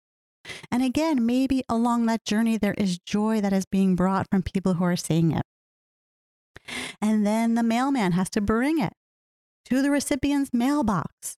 And 0.70 0.82
again, 0.82 1.26
maybe 1.26 1.62
along 1.68 2.06
that 2.06 2.24
journey, 2.24 2.56
there 2.56 2.74
is 2.78 2.98
joy 2.98 3.40
that 3.40 3.52
is 3.52 3.66
being 3.66 3.96
brought 3.96 4.28
from 4.30 4.42
people 4.42 4.74
who 4.74 4.84
are 4.84 4.96
seeing 4.96 5.32
it. 5.32 5.44
And 7.00 7.26
then 7.26 7.54
the 7.54 7.62
mailman 7.62 8.12
has 8.12 8.30
to 8.30 8.40
bring 8.40 8.78
it 8.80 8.92
to 9.70 9.82
the 9.82 9.90
recipient's 9.90 10.50
mailbox. 10.52 11.36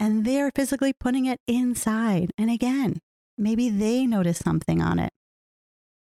And 0.00 0.24
they're 0.24 0.50
physically 0.54 0.92
putting 0.92 1.26
it 1.26 1.40
inside. 1.46 2.32
And 2.36 2.50
again, 2.50 2.98
maybe 3.38 3.70
they 3.70 4.06
notice 4.06 4.38
something 4.38 4.82
on 4.82 4.98
it 4.98 5.12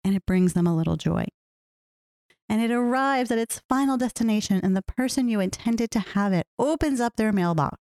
and 0.05 0.17
it 0.17 0.27
brings 0.27 0.55
them 0.55 0.67
a 0.67 0.75
little 0.75 0.97
joy. 0.97 1.27
And 2.49 2.61
it 2.61 2.71
arrives 2.71 3.31
at 3.31 3.39
its 3.39 3.63
final 3.69 3.97
destination, 3.97 4.61
and 4.63 4.77
the 4.77 4.83
person 4.83 5.29
you 5.29 5.41
intended 5.41 5.91
to 5.93 6.01
have 6.01 6.33
it 6.33 6.47
opens 6.59 7.01
up 7.01 7.17
their 7.17 7.33
mailbox 7.33 7.79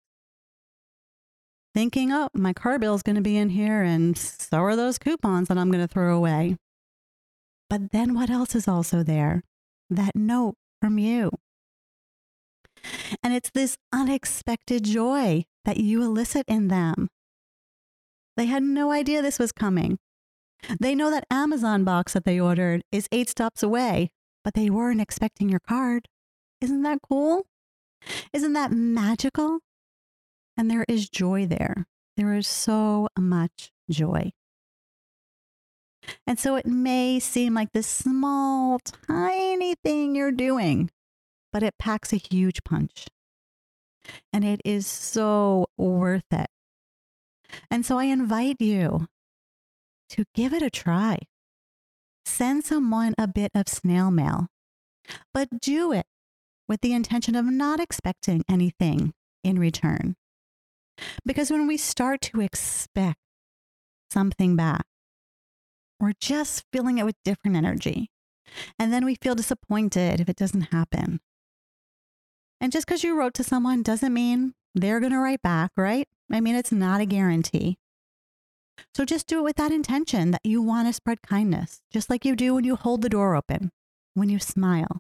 thinking, 1.74 2.12
oh, 2.12 2.30
my 2.34 2.54
car 2.54 2.80
bill 2.80 2.96
is 2.96 3.04
going 3.04 3.16
to 3.16 3.22
be 3.22 3.38
in 3.38 3.50
here, 3.50 3.82
and 3.84 4.18
so 4.18 4.58
are 4.58 4.76
those 4.76 4.98
coupons 4.98 5.48
that 5.48 5.58
I'm 5.58 5.72
going 5.72 5.86
to 5.86 5.92
throw 5.92 6.16
away. 6.16 6.58
But 7.70 7.92
then 7.92 8.14
what 8.14 8.30
else 8.30 8.56
is 8.56 8.68
also 8.68 9.04
there? 9.04 9.44
That 9.90 10.16
note 10.16 10.56
from 10.82 10.98
you. 10.98 11.32
And 13.22 13.34
it's 13.34 13.50
this 13.50 13.78
unexpected 13.92 14.84
joy 14.84 15.46
that 15.66 15.78
you 15.78 16.02
elicit 16.04 16.46
in 16.48 16.70
them. 16.70 17.10
They 18.38 18.46
had 18.46 18.64
no 18.64 18.92
idea 18.92 19.22
this 19.22 19.40
was 19.40 19.52
coming. 19.52 20.00
They 20.80 20.96
know 20.96 21.10
that 21.12 21.26
Amazon 21.30 21.84
box 21.84 22.14
that 22.14 22.26
they 22.26 22.40
ordered 22.40 22.82
is 22.92 23.08
eight 23.12 23.30
stops 23.30 23.64
away, 23.64 24.12
but 24.44 24.54
they 24.54 24.70
weren't 24.70 25.02
expecting 25.02 25.50
your 25.50 25.60
card. 25.60 26.08
Isn't 26.62 26.84
that 26.84 27.00
cool? 27.08 27.46
Isn't 28.34 28.54
that 28.54 28.72
magical? 28.72 29.60
And 30.58 30.70
there 30.70 30.86
is 30.88 31.10
joy 31.10 31.46
there. 31.46 31.86
There 32.18 32.34
is 32.36 32.48
so 32.48 33.08
much 33.18 33.72
joy. 33.90 34.32
And 36.26 36.40
so 36.40 36.56
it 36.56 36.66
may 36.66 37.20
seem 37.20 37.54
like 37.54 37.72
this 37.74 37.88
small, 37.88 38.80
tiny 39.08 39.76
thing 39.84 40.16
you're 40.16 40.32
doing, 40.32 40.90
but 41.52 41.64
it 41.64 41.78
packs 41.78 42.14
a 42.14 42.18
huge 42.18 42.64
punch. 42.64 43.08
And 44.32 44.46
it 44.46 44.62
is 44.64 44.88
so 44.88 45.68
worth 45.78 46.32
it. 46.32 46.48
And 47.70 47.86
so 47.86 47.98
I 47.98 48.06
invite 48.06 48.58
you 48.60 49.08
to 50.10 50.26
give 50.34 50.54
it 50.54 50.62
a 50.62 50.70
try. 50.70 51.20
Send 52.26 52.64
someone 52.64 53.16
a 53.18 53.28
bit 53.28 53.52
of 53.56 53.68
snail 53.68 54.12
mail, 54.12 54.48
but 55.34 55.60
do 55.60 55.92
it 55.92 56.06
with 56.68 56.82
the 56.82 56.94
intention 56.94 57.36
of 57.36 57.46
not 57.46 57.80
expecting 57.80 58.44
anything 58.48 59.14
in 59.44 59.58
return. 59.58 60.16
Because 61.26 61.50
when 61.50 61.68
we 61.68 61.78
start 61.78 62.22
to 62.22 62.42
expect 62.42 63.20
something 64.12 64.56
back, 64.56 64.86
we're 66.00 66.14
just 66.20 66.66
feeling 66.72 66.98
it 66.98 67.06
with 67.06 67.16
different 67.26 67.58
energy. 67.58 68.10
And 68.78 68.92
then 68.92 69.06
we 69.06 69.16
feel 69.16 69.36
disappointed 69.36 70.20
if 70.20 70.30
it 70.30 70.36
doesn't 70.36 70.74
happen. 70.74 71.20
And 72.62 72.72
just 72.72 72.86
because 72.86 73.04
you 73.04 73.18
wrote 73.18 73.34
to 73.36 73.44
someone 73.44 73.84
doesn't 73.84 74.14
mean 74.14 74.54
they're 74.76 75.00
going 75.00 75.12
to 75.14 75.20
write 75.20 75.42
back, 75.42 75.72
right? 75.78 76.08
I 76.32 76.42
mean, 76.42 76.56
it's 76.56 76.72
not 76.72 77.02
a 77.02 77.06
guarantee. 77.06 77.78
So 78.94 79.06
just 79.06 79.28
do 79.28 79.40
it 79.40 79.44
with 79.44 79.56
that 79.58 79.72
intention 79.72 80.32
that 80.32 80.42
you 80.44 80.62
want 80.62 80.88
to 80.88 80.94
spread 80.94 81.22
kindness, 81.22 81.82
just 81.92 82.10
like 82.10 82.26
you 82.26 82.36
do 82.36 82.56
when 82.56 82.64
you 82.64 82.76
hold 82.76 83.02
the 83.02 83.10
door 83.10 83.36
open, 83.36 83.72
when 84.14 84.30
you 84.30 84.40
smile, 84.40 85.00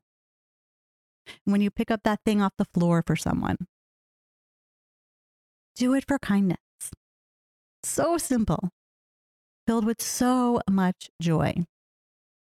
when 1.46 1.62
you 1.62 1.72
pick 1.72 1.92
up 1.92 2.02
that 2.04 2.20
thing 2.26 2.42
off 2.42 2.54
the 2.58 2.66
floor 2.66 3.04
for 3.06 3.16
someone, 3.16 3.58
do 5.76 5.94
it 5.94 6.06
for 6.08 6.20
kindness. 6.20 6.58
So 7.84 8.18
simple, 8.18 8.70
filled 9.66 9.86
with 9.86 10.02
so 10.02 10.62
much 10.70 11.10
joy. 11.22 11.56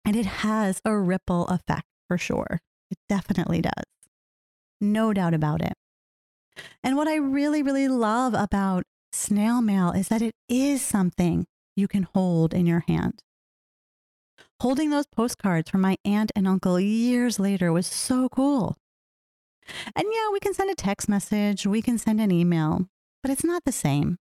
And 0.05 0.17
it 0.17 0.27
has 0.27 0.81
a 0.85 0.97
ripple 0.97 1.47
effect 1.49 1.87
for 2.09 2.17
sure. 2.17 2.61
It 2.91 2.99
definitely 3.09 3.61
does. 3.61 4.00
No 4.81 5.13
doubt 5.13 5.35
about 5.35 5.63
it. 5.63 5.75
And 6.83 6.97
what 6.97 7.09
I 7.09 7.17
really, 7.17 7.63
really 7.63 7.89
love 7.89 8.35
about 8.35 8.85
snail 9.13 9.61
mail 9.61 9.93
is 9.93 10.09
that 10.09 10.23
it 10.23 10.35
is 10.49 10.83
something 10.83 11.47
you 11.77 11.89
can 11.89 12.05
hold 12.15 12.55
in 12.55 12.67
your 12.67 12.85
hand. 12.87 13.23
Holding 14.61 14.91
those 14.91 15.07
postcards 15.07 15.71
from 15.71 15.81
my 15.81 15.97
aunt 16.05 16.33
and 16.37 16.47
uncle 16.47 16.79
years 16.79 17.39
later 17.39 17.73
was 17.73 17.87
so 17.87 18.29
cool. 18.29 18.77
And 19.95 20.07
yeah, 20.11 20.31
we 20.33 20.41
can 20.41 20.55
send 20.55 20.71
a 20.71 20.75
text 20.75 21.09
message, 21.09 21.67
we 21.67 21.81
can 21.81 21.99
send 21.99 22.21
an 22.21 22.31
email, 22.31 22.87
but 23.23 23.31
it's 23.31 23.45
not 23.45 23.65
the 23.65 23.73
same. 23.73 24.17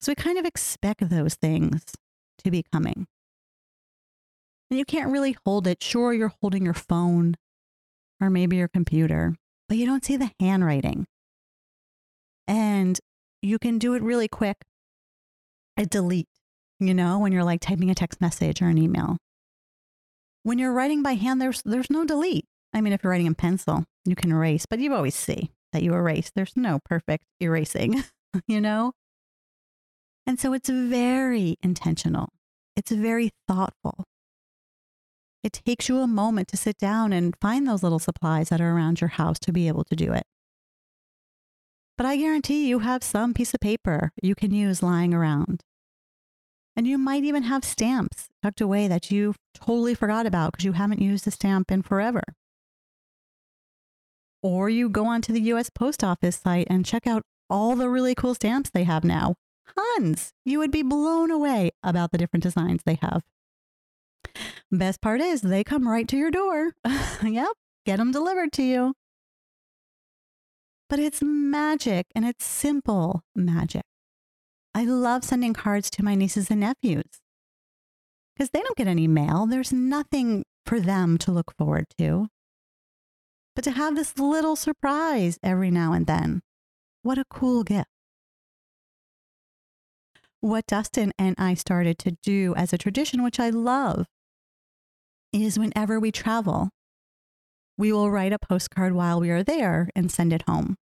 So 0.00 0.12
we 0.12 0.16
kind 0.16 0.38
of 0.38 0.44
expect 0.44 1.08
those 1.08 1.34
things 1.34 1.84
to 2.44 2.50
be 2.50 2.64
coming. 2.72 3.06
And 4.70 4.78
you 4.78 4.84
can't 4.84 5.10
really 5.10 5.36
hold 5.44 5.66
it. 5.66 5.82
Sure, 5.82 6.12
you're 6.12 6.32
holding 6.40 6.64
your 6.64 6.74
phone 6.74 7.34
or 8.20 8.30
maybe 8.30 8.56
your 8.56 8.68
computer, 8.68 9.34
but 9.68 9.78
you 9.78 9.86
don't 9.86 10.04
see 10.04 10.16
the 10.16 10.30
handwriting. 10.40 11.06
And 12.46 12.98
you 13.42 13.58
can 13.58 13.78
do 13.78 13.94
it 13.94 14.02
really 14.02 14.28
quick. 14.28 14.56
A 15.76 15.86
delete, 15.86 16.28
you 16.78 16.92
know, 16.92 17.18
when 17.18 17.32
you're 17.32 17.44
like 17.44 17.60
typing 17.60 17.90
a 17.90 17.94
text 17.94 18.20
message 18.20 18.60
or 18.60 18.66
an 18.66 18.78
email. 18.78 19.16
When 20.42 20.58
you're 20.58 20.72
writing 20.72 21.02
by 21.02 21.14
hand, 21.14 21.40
there's 21.40 21.62
there's 21.62 21.90
no 21.90 22.04
delete. 22.04 22.46
I 22.72 22.80
mean, 22.80 22.92
if 22.92 23.02
you're 23.02 23.10
writing 23.10 23.26
in 23.26 23.34
pencil, 23.34 23.84
you 24.04 24.14
can 24.14 24.30
erase, 24.30 24.66
but 24.66 24.78
you 24.78 24.94
always 24.94 25.14
see 25.14 25.50
that 25.72 25.82
you 25.82 25.94
erase. 25.94 26.30
There's 26.34 26.56
no 26.56 26.80
perfect 26.84 27.24
erasing, 27.40 28.04
you 28.46 28.60
know? 28.60 28.92
And 30.26 30.38
so 30.38 30.52
it's 30.52 30.68
very 30.68 31.56
intentional, 31.62 32.28
it's 32.76 32.90
very 32.90 33.30
thoughtful. 33.48 34.04
It 35.42 35.54
takes 35.64 35.88
you 35.88 35.98
a 35.98 36.06
moment 36.06 36.48
to 36.48 36.56
sit 36.56 36.76
down 36.76 37.12
and 37.12 37.34
find 37.40 37.66
those 37.66 37.82
little 37.82 37.98
supplies 37.98 38.50
that 38.50 38.60
are 38.60 38.72
around 38.72 39.00
your 39.00 39.08
house 39.08 39.38
to 39.40 39.52
be 39.52 39.68
able 39.68 39.84
to 39.84 39.96
do 39.96 40.12
it. 40.12 40.24
But 41.96 42.06
I 42.06 42.16
guarantee 42.16 42.68
you 42.68 42.80
have 42.80 43.02
some 43.02 43.34
piece 43.34 43.54
of 43.54 43.60
paper 43.60 44.12
you 44.22 44.34
can 44.34 44.52
use 44.52 44.82
lying 44.82 45.14
around. 45.14 45.62
And 46.76 46.86
you 46.86 46.98
might 46.98 47.24
even 47.24 47.42
have 47.44 47.64
stamps 47.64 48.28
tucked 48.42 48.60
away 48.60 48.88
that 48.88 49.10
you 49.10 49.34
totally 49.54 49.94
forgot 49.94 50.26
about 50.26 50.52
because 50.52 50.64
you 50.64 50.72
haven't 50.72 51.02
used 51.02 51.26
a 51.26 51.30
stamp 51.30 51.70
in 51.70 51.82
forever. 51.82 52.22
Or 54.42 54.70
you 54.70 54.88
go 54.88 55.06
onto 55.06 55.32
the 55.32 55.42
US 55.52 55.68
Post 55.68 56.02
Office 56.02 56.36
site 56.36 56.66
and 56.70 56.86
check 56.86 57.06
out 57.06 57.22
all 57.50 57.76
the 57.76 57.88
really 57.88 58.14
cool 58.14 58.34
stamps 58.34 58.70
they 58.70 58.84
have 58.84 59.04
now. 59.04 59.34
Tons. 59.74 60.32
You 60.44 60.58
would 60.58 60.70
be 60.70 60.82
blown 60.82 61.30
away 61.30 61.70
about 61.82 62.12
the 62.12 62.18
different 62.18 62.42
designs 62.42 62.82
they 62.84 62.98
have. 63.02 63.22
Best 64.72 65.00
part 65.00 65.20
is 65.20 65.40
they 65.40 65.64
come 65.64 65.88
right 65.88 66.06
to 66.08 66.16
your 66.16 66.30
door. 66.30 66.72
yep, 67.22 67.52
get 67.84 67.96
them 67.96 68.12
delivered 68.12 68.52
to 68.52 68.62
you. 68.62 68.94
But 70.88 70.98
it's 70.98 71.22
magic 71.22 72.06
and 72.14 72.24
it's 72.24 72.44
simple 72.44 73.22
magic. 73.34 73.82
I 74.74 74.84
love 74.84 75.24
sending 75.24 75.54
cards 75.54 75.90
to 75.90 76.04
my 76.04 76.14
nieces 76.14 76.50
and 76.50 76.60
nephews 76.60 77.20
because 78.34 78.50
they 78.50 78.60
don't 78.60 78.76
get 78.76 78.86
any 78.86 79.08
mail. 79.08 79.46
There's 79.46 79.72
nothing 79.72 80.44
for 80.64 80.80
them 80.80 81.18
to 81.18 81.32
look 81.32 81.52
forward 81.56 81.86
to 81.98 82.28
but 83.54 83.64
to 83.64 83.70
have 83.72 83.94
this 83.94 84.18
little 84.18 84.56
surprise 84.56 85.38
every 85.42 85.70
now 85.70 85.92
and 85.92 86.06
then. 86.06 86.40
What 87.02 87.18
a 87.18 87.24
cool 87.28 87.62
gift. 87.62 87.88
What 90.40 90.66
Dustin 90.66 91.12
and 91.18 91.34
I 91.36 91.54
started 91.54 91.98
to 91.98 92.12
do 92.22 92.54
as 92.56 92.72
a 92.72 92.78
tradition, 92.78 93.22
which 93.22 93.38
I 93.38 93.50
love, 93.50 94.06
is 95.32 95.58
whenever 95.58 95.98
we 95.98 96.12
travel, 96.12 96.70
we 97.78 97.92
will 97.92 98.10
write 98.10 98.32
a 98.32 98.38
postcard 98.38 98.92
while 98.92 99.20
we 99.20 99.30
are 99.30 99.42
there 99.42 99.88
and 99.94 100.10
send 100.10 100.32
it 100.32 100.42
home. 100.42 100.76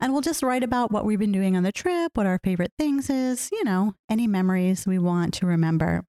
And 0.00 0.12
we'll 0.12 0.22
just 0.22 0.42
write 0.42 0.62
about 0.62 0.92
what 0.92 1.04
we've 1.04 1.18
been 1.18 1.32
doing 1.32 1.56
on 1.56 1.64
the 1.64 1.72
trip, 1.72 2.12
what 2.14 2.26
our 2.26 2.38
favorite 2.42 2.72
things 2.78 3.10
is, 3.10 3.50
you 3.52 3.64
know, 3.64 3.94
any 4.08 4.26
memories 4.26 4.86
we 4.86 4.98
want 4.98 5.34
to 5.34 5.46
remember. 5.46 6.04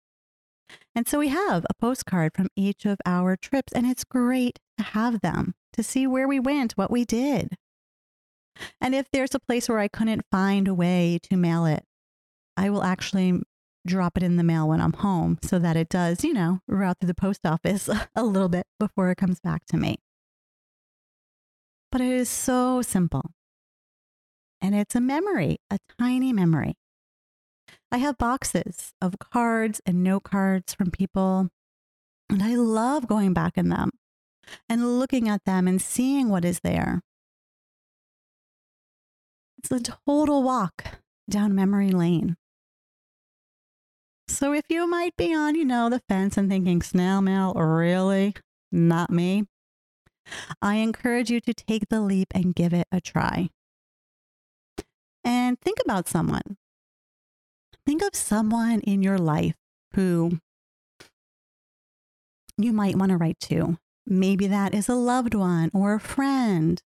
And 0.95 1.07
so 1.07 1.19
we 1.19 1.27
have 1.27 1.65
a 1.69 1.73
postcard 1.73 2.33
from 2.35 2.47
each 2.55 2.85
of 2.85 2.99
our 3.05 3.35
trips, 3.35 3.73
and 3.73 3.85
it's 3.85 4.03
great 4.03 4.59
to 4.77 4.83
have 4.83 5.21
them 5.21 5.53
to 5.73 5.83
see 5.83 6.07
where 6.07 6.27
we 6.27 6.39
went, 6.39 6.73
what 6.73 6.91
we 6.91 7.05
did. 7.05 7.55
And 8.79 8.95
if 8.95 9.07
there's 9.11 9.35
a 9.35 9.39
place 9.39 9.67
where 9.67 9.79
I 9.79 9.89
couldn't 9.89 10.25
find 10.31 10.67
a 10.67 10.73
way 10.73 11.19
to 11.23 11.35
mail 11.35 11.65
it, 11.65 11.83
I 12.55 12.69
will 12.69 12.83
actually 12.83 13.41
drop 13.85 14.17
it 14.17 14.23
in 14.23 14.37
the 14.37 14.43
mail 14.43 14.67
when 14.67 14.81
I'm 14.81 14.93
home 14.93 15.37
so 15.41 15.59
that 15.59 15.77
it 15.77 15.89
does, 15.89 16.23
you 16.23 16.33
know, 16.33 16.59
route 16.67 16.97
through 16.99 17.07
the 17.07 17.15
post 17.15 17.45
office 17.45 17.89
a 18.15 18.23
little 18.23 18.49
bit 18.49 18.65
before 18.79 19.09
it 19.09 19.17
comes 19.17 19.39
back 19.39 19.65
to 19.67 19.77
me. 19.77 19.97
But 21.91 22.01
it 22.01 22.11
is 22.11 22.29
so 22.29 22.81
simple. 22.81 23.31
And 24.61 24.73
it's 24.75 24.95
a 24.95 25.01
memory, 25.01 25.57
a 25.69 25.77
tiny 25.99 26.33
memory. 26.33 26.75
I 27.91 27.97
have 27.97 28.17
boxes 28.17 28.93
of 29.01 29.19
cards 29.19 29.81
and 29.85 30.03
note 30.03 30.23
cards 30.23 30.73
from 30.73 30.91
people, 30.91 31.49
and 32.29 32.41
I 32.41 32.55
love 32.55 33.07
going 33.07 33.33
back 33.33 33.57
in 33.57 33.69
them 33.69 33.91
and 34.67 34.99
looking 34.99 35.29
at 35.29 35.45
them 35.45 35.67
and 35.67 35.81
seeing 35.81 36.29
what 36.29 36.45
is 36.45 36.61
there. 36.61 37.01
It's 39.57 39.71
a 39.71 39.79
total 39.79 40.43
walk 40.43 40.99
down 41.29 41.55
memory 41.55 41.89
lane. 41.89 42.35
So 44.27 44.53
if 44.53 44.65
you 44.69 44.87
might 44.87 45.15
be 45.17 45.33
on, 45.33 45.55
you 45.55 45.65
know, 45.65 45.89
the 45.89 46.01
fence 46.09 46.37
and 46.37 46.49
thinking, 46.49 46.81
snail 46.81 47.21
mail, 47.21 47.53
really? 47.53 48.35
Not 48.71 49.09
me. 49.09 49.45
I 50.61 50.75
encourage 50.75 51.29
you 51.29 51.39
to 51.41 51.53
take 51.53 51.89
the 51.89 52.01
leap 52.01 52.29
and 52.33 52.55
give 52.55 52.73
it 52.73 52.87
a 52.91 52.99
try. 52.99 53.49
And 55.23 55.59
think 55.59 55.77
about 55.83 56.07
someone. 56.07 56.57
Think 57.85 58.01
of 58.01 58.15
someone 58.15 58.79
in 58.81 59.03
your 59.03 59.17
life 59.17 59.55
who 59.93 60.39
you 62.57 62.73
might 62.73 62.95
want 62.95 63.11
to 63.11 63.17
write 63.17 63.39
to. 63.41 63.77
Maybe 64.07 64.47
that 64.47 64.73
is 64.73 64.89
a 64.89 64.95
loved 64.95 65.33
one 65.33 65.69
or 65.73 65.95
a 65.95 65.99
friend 65.99 66.81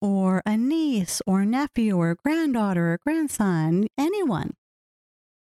or 0.00 0.42
a 0.44 0.56
niece 0.56 1.22
or 1.26 1.44
nephew 1.44 1.96
or 1.96 2.16
granddaughter 2.16 2.92
or 2.92 2.98
grandson, 3.04 3.86
anyone. 3.96 4.54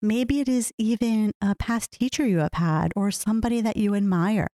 Maybe 0.02 0.40
it 0.40 0.48
is 0.48 0.72
even 0.78 1.32
a 1.42 1.54
past 1.54 1.92
teacher 1.92 2.26
you 2.26 2.38
have 2.38 2.54
had 2.54 2.92
or 2.96 3.10
somebody 3.10 3.60
that 3.60 3.76
you 3.76 3.94
admire. 3.94 4.48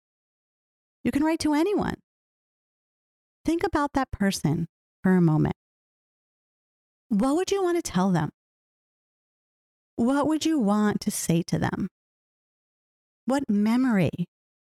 You 1.03 1.13
can 1.13 1.23
write 1.23 1.41
to 1.41 1.53
anyone. 1.53 1.97
Think 3.45 3.63
about 3.63 3.93
that 3.93 4.11
person 4.11 4.69
for 5.03 5.17
a 5.17 5.21
moment. 5.21 5.55
What 7.09 7.37
would 7.37 7.51
you 7.51 7.63
want 7.63 7.77
to 7.77 7.83
tell 7.83 8.11
them? 8.11 8.31
What 9.97 10.27
would 10.27 10.47
you 10.47 10.59
want 10.59 11.03
to 11.03 11.11
say 11.11 11.43
to 11.43 11.59
them? 11.59 11.89
What 13.27 13.45
memory 13.49 14.11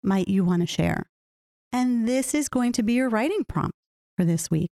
might 0.02 0.28
you 0.28 0.44
want 0.44 0.62
to 0.62 0.66
share? 0.66 1.06
And 1.72 2.08
this 2.08 2.32
is 2.32 2.48
going 2.48 2.72
to 2.72 2.82
be 2.82 2.94
your 2.94 3.08
writing 3.08 3.44
prompt 3.46 3.76
for 4.16 4.24
this 4.24 4.50
week. 4.50 4.70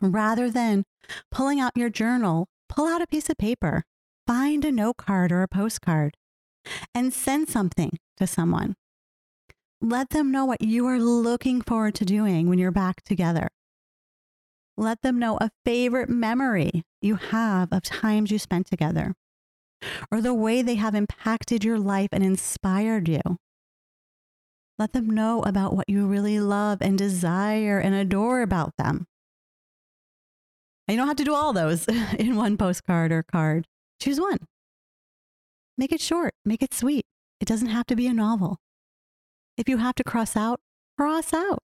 Rather 0.00 0.50
than 0.50 0.84
pulling 1.30 1.60
out 1.60 1.76
your 1.76 1.90
journal, 1.90 2.46
pull 2.68 2.86
out 2.86 3.02
a 3.02 3.06
piece 3.06 3.28
of 3.28 3.36
paper 3.36 3.84
find 4.28 4.62
a 4.62 4.70
note 4.70 4.98
card 4.98 5.32
or 5.32 5.40
a 5.40 5.48
postcard 5.48 6.14
and 6.94 7.14
send 7.14 7.48
something 7.48 7.98
to 8.18 8.26
someone. 8.26 8.74
Let 9.80 10.10
them 10.10 10.30
know 10.30 10.44
what 10.44 10.60
you 10.60 10.86
are 10.86 10.98
looking 10.98 11.62
forward 11.62 11.94
to 11.94 12.04
doing 12.04 12.46
when 12.46 12.58
you're 12.58 12.70
back 12.70 13.02
together. 13.02 13.48
Let 14.76 15.00
them 15.00 15.18
know 15.18 15.38
a 15.40 15.50
favorite 15.64 16.10
memory 16.10 16.82
you 17.00 17.16
have 17.16 17.72
of 17.72 17.82
times 17.82 18.30
you 18.30 18.38
spent 18.38 18.66
together 18.66 19.14
or 20.12 20.20
the 20.20 20.34
way 20.34 20.60
they 20.60 20.74
have 20.74 20.94
impacted 20.94 21.64
your 21.64 21.78
life 21.78 22.10
and 22.12 22.22
inspired 22.22 23.08
you. 23.08 23.38
Let 24.78 24.92
them 24.92 25.08
know 25.08 25.42
about 25.42 25.74
what 25.74 25.88
you 25.88 26.06
really 26.06 26.38
love 26.38 26.82
and 26.82 26.98
desire 26.98 27.78
and 27.78 27.94
adore 27.94 28.42
about 28.42 28.74
them. 28.76 29.06
And 30.86 30.94
you 30.94 31.00
don't 31.00 31.08
have 31.08 31.16
to 31.16 31.24
do 31.24 31.34
all 31.34 31.54
those 31.54 31.86
in 32.18 32.36
one 32.36 32.58
postcard 32.58 33.10
or 33.10 33.22
card. 33.22 33.66
Choose 34.00 34.20
one. 34.20 34.38
Make 35.76 35.92
it 35.92 36.00
short, 36.00 36.34
make 36.44 36.62
it 36.62 36.74
sweet. 36.74 37.04
It 37.40 37.46
doesn't 37.46 37.68
have 37.68 37.86
to 37.86 37.96
be 37.96 38.06
a 38.06 38.14
novel. 38.14 38.58
If 39.56 39.68
you 39.68 39.78
have 39.78 39.94
to 39.96 40.04
cross 40.04 40.36
out, 40.36 40.60
cross 40.96 41.32
out. 41.32 41.60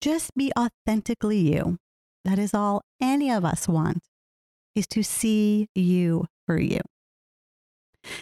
Just 0.00 0.34
be 0.34 0.52
authentically 0.58 1.38
you. 1.38 1.78
That 2.24 2.38
is 2.38 2.54
all 2.54 2.82
any 3.00 3.30
of 3.30 3.44
us 3.44 3.68
want, 3.68 4.02
is 4.74 4.86
to 4.88 5.02
see 5.02 5.68
you 5.74 6.26
for 6.46 6.58
you. 6.58 6.80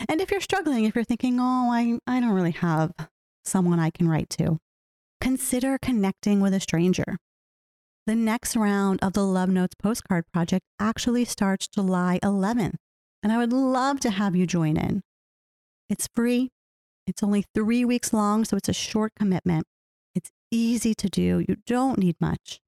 And 0.09 0.21
if 0.21 0.31
you're 0.31 0.41
struggling, 0.41 0.85
if 0.85 0.95
you're 0.95 1.05
thinking, 1.05 1.39
oh, 1.41 1.71
I, 1.71 1.99
I 2.07 2.21
don't 2.21 2.31
really 2.31 2.53
have 2.53 2.93
someone 3.45 3.79
I 3.79 3.91
can 3.91 4.09
write 4.09 4.31
to, 4.31 4.59
consider 5.21 5.79
connecting 5.81 6.41
with 6.41 6.53
a 6.53 6.61
stranger. 6.61 7.17
The 8.07 8.17
next 8.17 8.57
round 8.57 9.01
of 9.03 9.13
the 9.13 9.25
Love 9.25 9.51
Notes 9.51 9.75
postcard 9.81 10.25
project 10.33 10.65
actually 10.81 11.25
starts 11.25 11.69
July 11.69 12.19
11th 12.23 12.77
and 13.23 13.33
I 13.33 13.39
would 13.39 13.53
love 13.53 14.01
to 14.01 14.11
have 14.11 14.37
you 14.37 14.47
join 14.47 14.77
in. 14.77 15.03
It's 15.89 16.09
free. 16.15 16.51
It's 17.07 17.23
only 17.23 17.45
three 17.55 17.85
weeks 17.85 18.13
long, 18.13 18.45
so 18.45 18.57
it's 18.57 18.69
a 18.69 18.75
short 18.75 19.13
commitment. 19.19 19.67
It's 20.15 20.31
easy 20.51 20.95
to 20.95 21.09
do. 21.09 21.45
You 21.49 21.57
don't 21.67 21.99
need 21.99 22.17
much. 22.21 22.61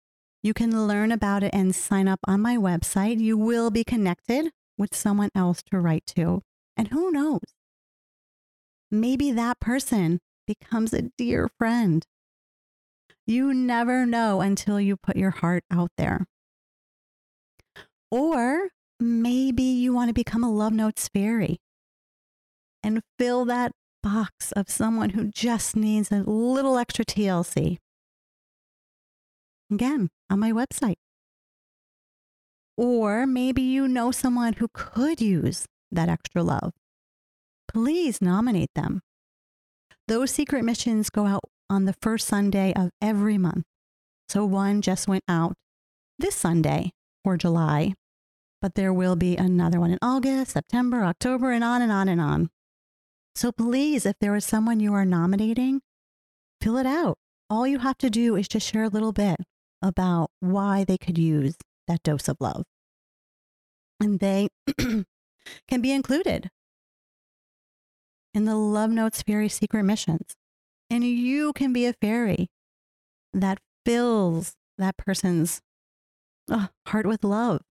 You 0.43 0.55
can 0.55 0.87
learn 0.87 1.13
about 1.13 1.43
it 1.43 1.53
and 1.53 1.75
sign 1.75 2.09
up 2.09 2.21
on 2.27 2.41
my 2.41 2.57
website. 2.57 3.21
You 3.21 3.37
will 3.37 3.71
be 3.71 3.85
connected 3.85 4.51
with 4.79 4.95
someone 4.95 5.29
else 5.35 5.63
to 5.71 5.79
write 5.79 6.07
to. 6.17 6.43
And 6.77 6.89
who 6.89 7.11
knows? 7.11 7.43
Maybe 8.91 9.31
that 9.33 9.61
person 9.61 10.21
becomes 10.47 10.95
a 10.95 11.11
dear 11.19 11.51
friend. 11.59 12.05
You 13.27 13.53
never 13.53 14.07
know 14.07 14.41
until 14.41 14.81
you 14.81 14.97
put 14.97 15.17
your 15.17 15.31
heart 15.31 15.65
out 15.71 15.91
there. 15.99 16.27
Or 18.11 18.71
maybe 19.01 19.63
you 19.63 19.93
want 19.93 20.09
to 20.09 20.15
become 20.15 20.45
a 20.45 20.51
Love 20.51 20.73
Notes 20.73 21.09
fairy 21.09 21.59
and 22.83 23.03
fill 23.19 23.45
that 23.47 23.73
box 24.03 24.53
of 24.53 24.71
someone 24.71 25.11
who 25.11 25.31
just 25.31 25.77
needs 25.77 26.11
a 26.11 26.23
little 26.23 26.79
extra 26.79 27.05
TLC. 27.05 27.79
Again, 29.73 30.09
on 30.29 30.39
my 30.41 30.53
website. 30.53 30.97
Or 32.77 33.27
maybe 33.27 33.63
you 33.63 33.87
know 33.87 34.11
someone 34.11 34.55
who 34.55 34.69
could 34.73 35.21
use 35.21 35.67
that 35.93 36.09
extra 36.09 36.43
love. 36.43 36.73
Please 37.69 38.21
nominate 38.23 38.71
them. 38.75 39.01
Those 40.09 40.31
secret 40.31 40.65
missions 40.65 41.11
go 41.11 41.27
out 41.27 41.45
on 41.69 41.85
the 41.85 41.95
first 42.03 42.27
Sunday 42.27 42.73
of 42.75 42.91
every 43.01 43.39
month. 43.39 43.65
So 44.29 44.45
one 44.45 44.83
just 44.83 45.07
went 45.07 45.25
out 45.29 45.55
this 46.19 46.35
Sunday 46.35 46.91
for 47.23 47.37
July 47.37 47.95
but 48.61 48.75
there 48.75 48.93
will 48.93 49.17
be 49.17 49.37
another 49.37 49.81
one 49.81 49.91
in 49.91 49.99
August, 50.03 50.53
September, 50.53 51.05
October, 51.05 51.51
and 51.51 51.65
on 51.65 51.83
and 51.83 51.91
on 51.91 52.09
and 52.09 52.21
on. 52.21 52.51
So 53.35 53.53
please, 53.53 54.05
if 54.05 54.17
there 54.21 54.37
is 54.37 54.45
someone 54.45 54.81
you 54.81 54.93
are 54.93 55.05
nominating, 55.05 55.81
fill 56.61 56.77
it 56.77 56.87
out. 56.87 57.17
All 57.49 57.67
you 57.67 57.79
have 57.79 57.99
to 57.99 58.11
do 58.11 58.37
is 58.37 58.49
just 58.49 58.71
share 58.71 58.85
a 58.85 58.89
little 58.89 59.13
bit 59.13 59.37
about 59.83 60.31
why 60.41 60.85
they 60.85 60.99
could 60.99 61.19
use 61.19 61.57
that 61.89 62.03
dose 62.03 62.29
of 62.29 62.37
love. 62.41 62.65
And 63.99 64.21
they 64.21 64.49
can 64.79 65.81
be 65.81 65.93
included 65.93 66.51
in 68.35 68.45
the 68.45 68.57
Love 68.57 68.91
Notes 68.91 69.23
Fairy 69.23 69.49
Secret 69.49 69.85
Missions. 69.85 70.35
And 70.89 71.05
you 71.05 71.53
can 71.53 71.73
be 71.73 71.87
a 71.87 71.95
fairy 71.95 72.49
that 73.33 73.59
fills 73.85 74.55
that 74.77 74.97
person's 74.97 75.61
oh, 76.51 76.69
heart 76.87 77.07
with 77.07 77.25
love 77.25 77.63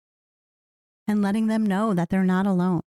and 1.09 1.23
letting 1.23 1.47
them 1.47 1.65
know 1.65 1.95
that 1.95 2.09
they're 2.09 2.23
not 2.23 2.45
alone. 2.45 2.81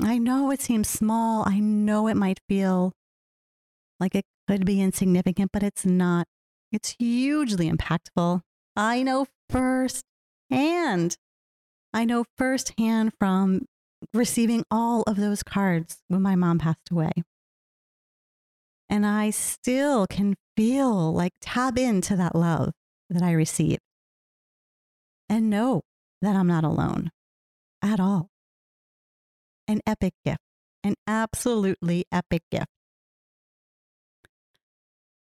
I 0.00 0.16
know 0.16 0.50
it 0.50 0.62
seems 0.62 0.88
small. 0.88 1.46
I 1.46 1.60
know 1.60 2.08
it 2.08 2.16
might 2.16 2.40
feel 2.48 2.92
like 4.00 4.14
it 4.14 4.24
could 4.48 4.64
be 4.64 4.80
insignificant, 4.80 5.50
but 5.52 5.62
it's 5.62 5.84
not. 5.84 6.26
It's 6.72 6.96
hugely 6.98 7.70
impactful. 7.70 8.40
I 8.74 9.02
know 9.02 9.26
firsthand. 9.50 11.18
I 11.92 12.06
know 12.06 12.24
firsthand 12.38 13.12
from 13.20 13.66
receiving 14.14 14.64
all 14.70 15.02
of 15.02 15.16
those 15.16 15.42
cards 15.42 15.98
when 16.08 16.22
my 16.22 16.34
mom 16.34 16.58
passed 16.58 16.90
away. 16.90 17.12
And 18.88 19.04
I 19.04 19.28
still 19.28 20.06
can 20.06 20.36
feel 20.56 21.12
like 21.12 21.32
tap 21.42 21.78
into 21.78 22.16
that 22.16 22.34
love 22.34 22.72
that 23.10 23.22
I 23.22 23.32
received 23.32 23.80
and 25.28 25.50
know 25.50 25.82
that 26.24 26.36
I'm 26.36 26.46
not 26.46 26.64
alone 26.64 27.10
at 27.82 28.00
all. 28.00 28.28
An 29.68 29.80
epic 29.86 30.14
gift, 30.24 30.40
an 30.82 30.94
absolutely 31.06 32.04
epic 32.10 32.42
gift. 32.50 32.66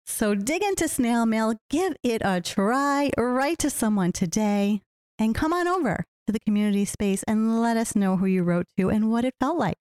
So 0.06 0.34
dig 0.34 0.62
into 0.62 0.88
snail 0.88 1.24
mail, 1.24 1.54
give 1.70 1.94
it 2.02 2.22
a 2.24 2.40
try, 2.40 3.10
write 3.16 3.58
to 3.60 3.70
someone 3.70 4.12
today, 4.12 4.82
and 5.18 5.34
come 5.34 5.52
on 5.52 5.68
over 5.68 6.04
to 6.26 6.32
the 6.32 6.40
community 6.40 6.84
space 6.84 7.22
and 7.24 7.60
let 7.60 7.76
us 7.76 7.94
know 7.94 8.16
who 8.16 8.26
you 8.26 8.42
wrote 8.42 8.66
to 8.76 8.90
and 8.90 9.10
what 9.10 9.24
it 9.24 9.34
felt 9.40 9.58
like. 9.58 9.76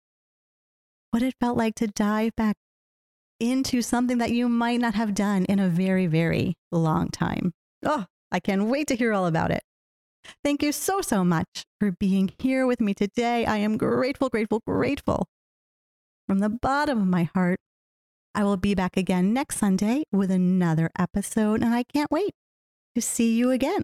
What 1.12 1.24
it 1.24 1.34
felt 1.40 1.58
like 1.58 1.76
to 1.76 1.88
dive 1.88 2.36
back 2.36 2.56
into 3.40 3.82
something 3.82 4.20
that 4.20 4.32
you 4.32 4.48
might 4.48 4.80
not 4.80 4.94
have 4.94 5.14
done 5.14 5.46
in 5.46 5.60
a 5.60 5.68
very, 5.68 6.06
very 6.06 6.56
long 6.72 7.10
time. 7.10 7.52
Oh, 7.84 8.06
I 8.32 8.40
can't 8.40 8.66
wait 8.66 8.88
to 8.90 8.96
hear 8.96 9.14
all 9.14 9.26
about 9.26 9.52
it. 9.52 9.64
Thank 10.44 10.62
you 10.64 10.72
so, 10.72 11.02
so 11.02 11.24
much 11.24 11.66
for 11.80 11.92
being 11.92 12.32
here 12.40 12.66
with 12.68 12.82
me 12.82 12.94
today. 12.94 13.46
I 13.46 13.58
am 13.58 13.78
grateful, 13.78 14.30
grateful, 14.30 14.62
grateful 14.66 15.28
from 16.28 16.40
the 16.40 16.50
bottom 16.50 17.02
of 17.02 17.08
my 17.08 17.30
heart. 17.34 17.60
I 18.36 18.44
will 18.44 18.58
be 18.58 18.76
back 18.76 18.96
again 18.96 19.34
next 19.34 19.58
Sunday 19.58 20.04
with 20.12 20.30
another 20.30 20.90
episode, 20.98 21.62
and 21.62 21.74
I 21.74 21.84
can't 21.84 22.12
wait 22.12 22.32
to 22.96 23.02
see 23.02 23.36
you 23.36 23.52
again. 23.52 23.82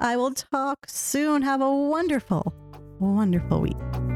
I 0.00 0.16
will 0.16 0.32
talk 0.32 0.86
soon. 0.88 1.42
Have 1.42 1.60
a 1.60 1.72
wonderful, 1.72 2.52
wonderful 2.98 3.60
week. 3.60 4.07